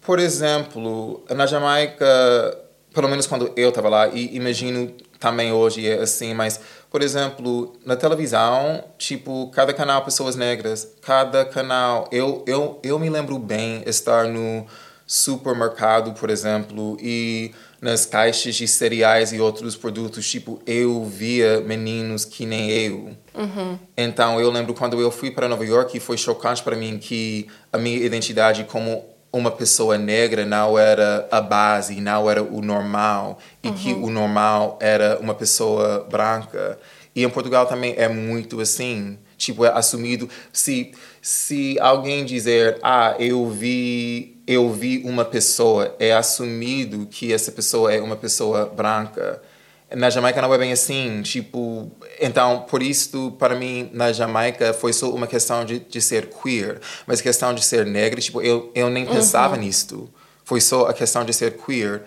por 0.00 0.18
exemplo, 0.18 1.22
na 1.28 1.44
Jamaica 1.44 2.65
pelo 2.96 3.10
menos 3.10 3.26
quando 3.26 3.52
eu 3.56 3.68
estava 3.68 3.90
lá, 3.90 4.08
e 4.08 4.34
imagino 4.34 4.90
também 5.20 5.52
hoje 5.52 5.86
é 5.86 6.00
assim, 6.00 6.32
mas, 6.32 6.58
por 6.90 7.02
exemplo, 7.02 7.76
na 7.84 7.94
televisão, 7.94 8.82
tipo, 8.96 9.50
cada 9.50 9.74
canal 9.74 10.02
pessoas 10.02 10.34
negras, 10.34 10.94
cada 11.02 11.44
canal, 11.44 12.08
eu, 12.10 12.42
eu, 12.46 12.80
eu 12.82 12.98
me 12.98 13.10
lembro 13.10 13.38
bem 13.38 13.82
estar 13.84 14.26
no 14.26 14.66
supermercado, 15.06 16.14
por 16.14 16.30
exemplo, 16.30 16.96
e 16.98 17.52
nas 17.82 18.06
caixas 18.06 18.54
de 18.54 18.66
cereais 18.66 19.30
e 19.30 19.40
outros 19.40 19.76
produtos, 19.76 20.26
tipo, 20.26 20.58
eu 20.66 21.04
via 21.04 21.60
meninos 21.60 22.24
que 22.24 22.46
nem 22.46 22.70
eu. 22.70 23.14
Uhum. 23.34 23.78
Então, 23.94 24.40
eu 24.40 24.50
lembro 24.50 24.72
quando 24.72 24.98
eu 24.98 25.10
fui 25.10 25.30
para 25.30 25.46
Nova 25.46 25.66
York 25.66 25.98
e 25.98 26.00
foi 26.00 26.16
chocante 26.16 26.62
para 26.62 26.74
mim 26.74 26.96
que 26.96 27.46
a 27.70 27.76
minha 27.76 27.98
identidade 27.98 28.64
como 28.64 29.04
uma 29.32 29.50
pessoa 29.50 29.98
negra 29.98 30.44
não 30.44 30.78
era 30.78 31.28
a 31.30 31.40
base, 31.40 32.00
não 32.00 32.30
era 32.30 32.42
o 32.42 32.62
normal, 32.62 33.38
e 33.62 33.68
uhum. 33.68 33.74
que 33.74 33.92
o 33.92 34.10
normal 34.10 34.78
era 34.80 35.18
uma 35.20 35.34
pessoa 35.34 36.06
branca. 36.10 36.78
E 37.14 37.24
em 37.24 37.30
Portugal 37.30 37.66
também 37.66 37.94
é 37.96 38.08
muito 38.08 38.60
assim. 38.60 39.18
Tipo, 39.38 39.64
é 39.64 39.68
assumido. 39.68 40.28
Se, 40.52 40.92
se 41.20 41.78
alguém 41.80 42.24
dizer, 42.24 42.78
ah, 42.82 43.14
eu 43.18 43.48
vi, 43.50 44.40
eu 44.46 44.70
vi 44.70 45.02
uma 45.04 45.24
pessoa, 45.24 45.94
é 45.98 46.12
assumido 46.12 47.06
que 47.06 47.32
essa 47.32 47.52
pessoa 47.52 47.92
é 47.92 48.00
uma 48.00 48.16
pessoa 48.16 48.66
branca. 48.66 49.42
Na 49.96 50.10
Jamaica 50.10 50.42
não 50.42 50.52
é 50.52 50.58
bem 50.58 50.72
assim, 50.72 51.22
tipo, 51.22 51.90
então 52.20 52.66
por 52.68 52.82
isso 52.82 53.32
para 53.38 53.54
mim 53.54 53.88
na 53.94 54.12
Jamaica 54.12 54.74
foi 54.74 54.92
só 54.92 55.10
uma 55.10 55.26
questão 55.26 55.64
de, 55.64 55.78
de 55.78 56.02
ser 56.02 56.28
queer, 56.28 56.80
mas 57.06 57.22
questão 57.22 57.54
de 57.54 57.64
ser 57.64 57.86
negra, 57.86 58.20
tipo, 58.20 58.42
eu, 58.42 58.70
eu 58.74 58.90
nem 58.90 59.06
pensava 59.06 59.54
uhum. 59.54 59.62
nisto, 59.62 60.10
foi 60.44 60.60
só 60.60 60.86
a 60.86 60.92
questão 60.92 61.24
de 61.24 61.32
ser 61.32 61.56
queer. 61.56 62.02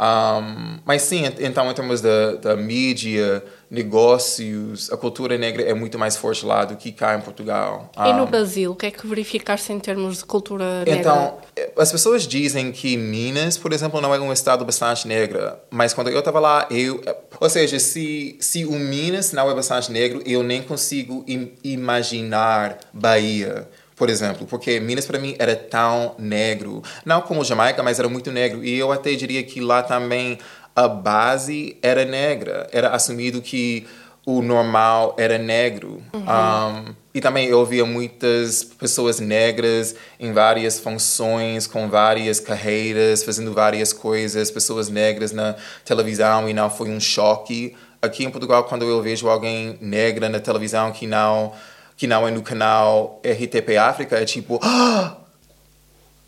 Um, 0.00 0.80
mas 0.84 1.02
sim, 1.02 1.24
então 1.38 1.70
em 1.70 1.74
termos 1.74 2.00
da, 2.00 2.34
da 2.36 2.56
mídia, 2.56 3.44
negócios, 3.70 4.92
a 4.92 4.96
cultura 4.96 5.38
negra 5.38 5.62
é 5.62 5.72
muito 5.72 5.96
mais 5.98 6.16
forte 6.16 6.44
lá 6.44 6.64
do 6.64 6.76
que 6.76 6.90
cá 6.90 7.16
em 7.16 7.20
Portugal. 7.20 7.90
E 8.04 8.12
no 8.12 8.26
Brasil, 8.26 8.72
o 8.72 8.74
que 8.74 8.86
é 8.86 8.90
que 8.90 9.06
verificaste 9.06 9.72
em 9.72 9.78
termos 9.78 10.18
de 10.18 10.24
cultura 10.24 10.84
negra? 10.84 10.96
Então, 10.96 11.38
as 11.76 11.92
pessoas 11.92 12.26
dizem 12.26 12.72
que 12.72 12.96
Minas, 12.96 13.56
por 13.56 13.72
exemplo, 13.72 14.00
não 14.00 14.12
é 14.12 14.18
um 14.18 14.32
estado 14.32 14.64
bastante 14.64 15.06
negra, 15.06 15.62
mas 15.70 15.94
quando 15.94 16.08
eu 16.08 16.18
estava 16.18 16.40
lá, 16.40 16.66
eu, 16.70 17.00
ou 17.38 17.48
seja, 17.48 17.78
se 17.78 18.36
se 18.40 18.64
o 18.64 18.72
Minas 18.72 19.32
não 19.32 19.48
é 19.48 19.54
bastante 19.54 19.92
negro, 19.92 20.20
eu 20.26 20.42
nem 20.42 20.62
consigo 20.62 21.24
im 21.28 21.52
imaginar 21.62 22.78
Bahia 22.92 23.68
por 24.00 24.08
exemplo, 24.08 24.46
porque 24.46 24.80
Minas 24.80 25.04
para 25.04 25.18
mim 25.18 25.36
era 25.38 25.54
tão 25.54 26.14
negro, 26.18 26.82
não 27.04 27.20
como 27.20 27.44
Jamaica, 27.44 27.82
mas 27.82 27.98
era 27.98 28.08
muito 28.08 28.32
negro. 28.32 28.64
E 28.64 28.78
eu 28.78 28.90
até 28.90 29.12
diria 29.12 29.42
que 29.42 29.60
lá 29.60 29.82
também 29.82 30.38
a 30.74 30.88
base 30.88 31.76
era 31.82 32.04
negra, 32.04 32.68
era 32.72 32.90
assumido 32.90 33.42
que 33.42 33.86
o 34.24 34.42
normal 34.42 35.14
era 35.18 35.38
negro. 35.38 36.02
Uhum. 36.12 36.20
Um, 36.22 36.94
e 37.12 37.20
também 37.20 37.48
eu 37.48 37.64
via 37.66 37.84
muitas 37.84 38.62
pessoas 38.62 39.18
negras 39.18 39.96
em 40.18 40.32
várias 40.32 40.78
funções, 40.78 41.66
com 41.66 41.88
várias 41.88 42.38
carreiras, 42.38 43.24
fazendo 43.24 43.52
várias 43.52 43.92
coisas, 43.92 44.50
pessoas 44.50 44.88
negras 44.88 45.32
na 45.32 45.56
televisão 45.84 46.48
e 46.48 46.54
não 46.54 46.70
foi 46.70 46.88
um 46.88 47.00
choque. 47.00 47.74
Aqui 48.00 48.24
em 48.24 48.30
Portugal, 48.30 48.64
quando 48.64 48.84
eu 48.84 49.02
vejo 49.02 49.28
alguém 49.28 49.76
negra 49.80 50.28
na 50.28 50.38
televisão 50.38 50.92
que 50.92 51.06
não 51.06 51.52
que 51.96 52.06
não 52.06 52.26
é 52.26 52.30
no 52.30 52.40
canal 52.40 53.20
RTP 53.22 53.76
África, 53.76 54.16
é 54.16 54.24
tipo. 54.24 54.58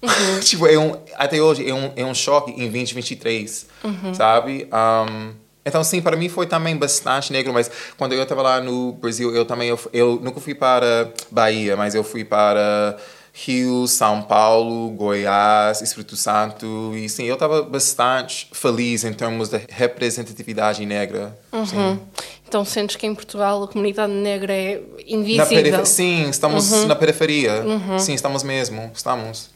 Uhum. 0.02 0.40
tipo, 0.42 0.66
é 0.66 0.78
um, 0.78 0.96
até 1.14 1.40
hoje 1.40 1.68
é 1.68 1.72
um, 1.72 1.92
é 1.94 2.04
um 2.04 2.14
choque 2.14 2.50
em 2.52 2.68
2023, 2.70 3.66
uhum. 3.84 4.14
sabe? 4.14 4.68
Um, 4.72 5.32
então, 5.64 5.84
sim, 5.84 6.02
para 6.02 6.16
mim 6.16 6.28
foi 6.28 6.46
também 6.46 6.76
bastante 6.76 7.32
negro, 7.32 7.52
mas 7.52 7.70
quando 7.96 8.12
eu 8.12 8.22
estava 8.22 8.42
lá 8.42 8.60
no 8.60 8.92
Brasil, 8.92 9.34
eu 9.34 9.44
também, 9.44 9.68
eu, 9.68 9.78
eu 9.92 10.20
nunca 10.20 10.40
fui 10.40 10.54
para 10.54 11.12
Bahia, 11.30 11.76
mas 11.76 11.94
eu 11.94 12.02
fui 12.02 12.24
para 12.24 12.96
Rio, 13.32 13.86
São 13.86 14.22
Paulo, 14.22 14.90
Goiás, 14.90 15.80
Espírito 15.80 16.16
Santo. 16.16 16.92
E 16.94 17.08
sim, 17.08 17.24
eu 17.24 17.34
estava 17.34 17.62
bastante 17.62 18.48
feliz 18.52 19.04
em 19.04 19.12
termos 19.12 19.48
de 19.48 19.60
representatividade 19.70 20.84
negra. 20.84 21.36
Uhum. 21.52 21.98
Então 22.46 22.64
sentes 22.64 22.96
que 22.96 23.06
em 23.06 23.14
Portugal 23.14 23.62
a 23.62 23.68
comunidade 23.68 24.12
negra 24.12 24.52
é 24.52 24.82
invisível? 25.06 25.86
Sim, 25.86 26.28
estamos 26.28 26.72
uhum. 26.72 26.86
na 26.86 26.94
periferia. 26.96 27.62
Uhum. 27.62 27.98
Sim, 27.98 28.12
estamos 28.14 28.42
mesmo. 28.42 28.90
Estamos. 28.94 29.51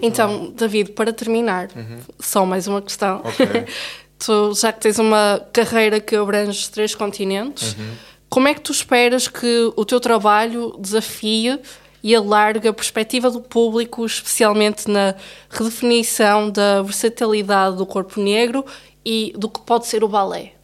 Então, 0.00 0.52
David, 0.54 0.92
para 0.92 1.12
terminar, 1.12 1.68
uhum. 1.74 1.98
só 2.18 2.44
mais 2.44 2.66
uma 2.66 2.82
questão. 2.82 3.20
Okay. 3.20 3.66
tu, 4.18 4.54
já 4.54 4.72
que 4.72 4.80
tens 4.80 4.98
uma 4.98 5.40
carreira 5.52 6.00
que 6.00 6.16
abrange 6.16 6.68
três 6.70 6.94
continentes, 6.94 7.72
uhum. 7.72 7.94
como 8.28 8.48
é 8.48 8.54
que 8.54 8.60
tu 8.60 8.72
esperas 8.72 9.28
que 9.28 9.72
o 9.76 9.84
teu 9.84 10.00
trabalho 10.00 10.76
desafie 10.78 11.58
e 12.02 12.14
alarga 12.14 12.70
a 12.70 12.72
perspectiva 12.72 13.30
do 13.30 13.40
público, 13.40 14.04
especialmente 14.04 14.88
na 14.88 15.14
redefinição 15.50 16.50
da 16.50 16.82
versatilidade 16.82 17.76
do 17.76 17.86
corpo 17.86 18.20
negro 18.20 18.64
e 19.04 19.32
do 19.36 19.48
que 19.48 19.60
pode 19.60 19.86
ser 19.86 20.04
o 20.04 20.08
balé? 20.08 20.55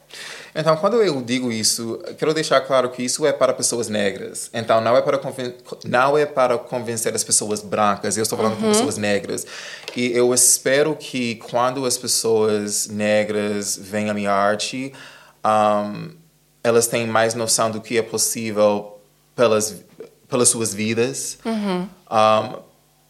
Então, 0.55 0.77
quando 0.77 1.03
eu 1.03 1.23
digo 1.23 1.51
isso, 1.51 1.99
quero 2.19 2.35
deixar 2.35 2.61
claro 2.61 2.91
que 2.91 3.03
isso 3.03 3.25
é 3.25 3.33
para 3.33 3.55
pessoas 3.55 3.89
negras. 3.89 4.51
Então, 4.53 4.81
não 4.81 4.97
é 4.97 5.01
para, 5.01 5.21
não 5.85 6.19
é 6.19 6.27
para 6.27 6.59
convencer 6.59 7.15
as 7.15 7.25
pessoas 7.25 7.63
brancas, 7.63 8.17
eu 8.17 8.23
estou 8.23 8.37
falando 8.37 8.55
uhum. 8.55 8.61
com 8.61 8.69
pessoas 8.69 8.99
negras. 8.99 9.47
E 9.97 10.13
eu 10.13 10.33
espero 10.35 10.95
que 10.95 11.37
quando 11.37 11.87
as 11.87 11.97
pessoas 11.97 12.89
negras 12.89 13.79
veem 13.81 14.11
a 14.11 14.15
minha 14.15 14.33
arte, 14.33 14.93
um, 15.45 16.11
elas 16.63 16.87
têm 16.87 17.07
mais 17.07 17.35
noção 17.35 17.71
do 17.71 17.81
que 17.81 17.97
é 17.97 18.03
possível 18.03 18.99
pelas 19.35 19.83
pelas 20.33 20.49
suas 20.49 20.73
vidas, 20.73 21.39
uhum. 21.45 21.87
um, 22.11 22.59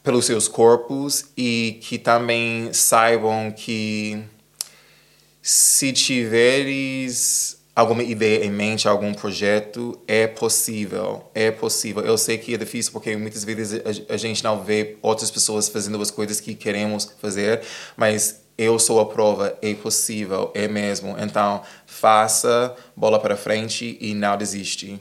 pelos 0.02 0.26
seus 0.26 0.48
corpos 0.48 1.26
e 1.36 1.78
que 1.80 1.96
também 1.96 2.72
saibam 2.72 3.52
que 3.52 4.20
se 5.42 5.92
tiveres 5.92 7.60
alguma 7.74 8.02
ideia 8.02 8.44
em 8.44 8.50
mente, 8.50 8.86
algum 8.86 9.12
projeto, 9.12 9.98
é 10.06 10.26
possível, 10.26 11.24
é 11.34 11.50
possível. 11.50 12.04
Eu 12.04 12.16
sei 12.16 12.38
que 12.38 12.54
é 12.54 12.56
difícil 12.56 12.92
porque 12.92 13.16
muitas 13.16 13.42
vezes 13.42 13.80
a, 14.08 14.16
gente 14.16 14.44
não 14.44 14.62
vê 14.62 14.96
outras 15.02 15.30
pessoas 15.30 15.68
fazendo 15.68 16.00
as 16.00 16.10
coisas 16.10 16.40
que 16.40 16.54
queremos 16.54 17.12
fazer, 17.20 17.62
mas 17.96 18.42
eu 18.56 18.78
sou 18.78 19.00
a 19.00 19.06
prova, 19.06 19.58
é 19.60 19.74
possível, 19.74 20.52
é 20.54 20.68
mesmo. 20.68 21.16
Então, 21.18 21.62
faça, 21.86 22.74
bola 22.94 23.18
para 23.18 23.36
frente 23.36 23.96
e 24.00 24.14
não 24.14 24.36
desiste. 24.36 25.00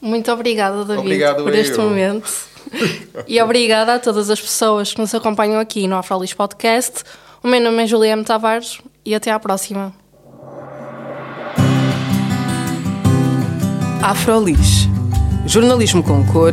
Muito 0.00 0.30
obrigada, 0.30 0.84
David, 0.84 1.00
Obrigado 1.00 1.42
por 1.42 1.54
eu. 1.54 1.60
este 1.60 1.76
momento. 1.76 2.32
e 3.26 3.40
obrigada 3.42 3.94
a 3.94 3.98
todas 3.98 4.30
as 4.30 4.40
pessoas 4.40 4.94
que 4.94 5.00
nos 5.00 5.14
acompanham 5.14 5.60
aqui 5.60 5.86
no 5.88 5.96
Afrolis 5.96 6.32
Podcast. 6.32 7.02
O 7.42 7.48
meu 7.48 7.60
nome 7.60 7.82
é 7.82 7.86
Juliana 7.86 8.24
Tavares 8.24 8.78
e 9.06 9.14
até 9.14 9.30
à 9.30 9.38
próxima. 9.38 9.94
Afrolis. 14.02 14.88
Jornalismo 15.46 16.02
com 16.02 16.24
cor, 16.26 16.52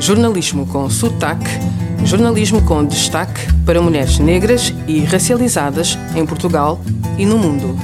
jornalismo 0.00 0.64
com 0.66 0.88
sotaque, 0.88 1.50
jornalismo 2.04 2.64
com 2.64 2.84
destaque 2.84 3.52
para 3.66 3.82
mulheres 3.82 4.18
negras 4.20 4.72
e 4.86 5.00
racializadas 5.00 5.98
em 6.14 6.24
Portugal 6.24 6.80
e 7.18 7.26
no 7.26 7.36
mundo. 7.36 7.76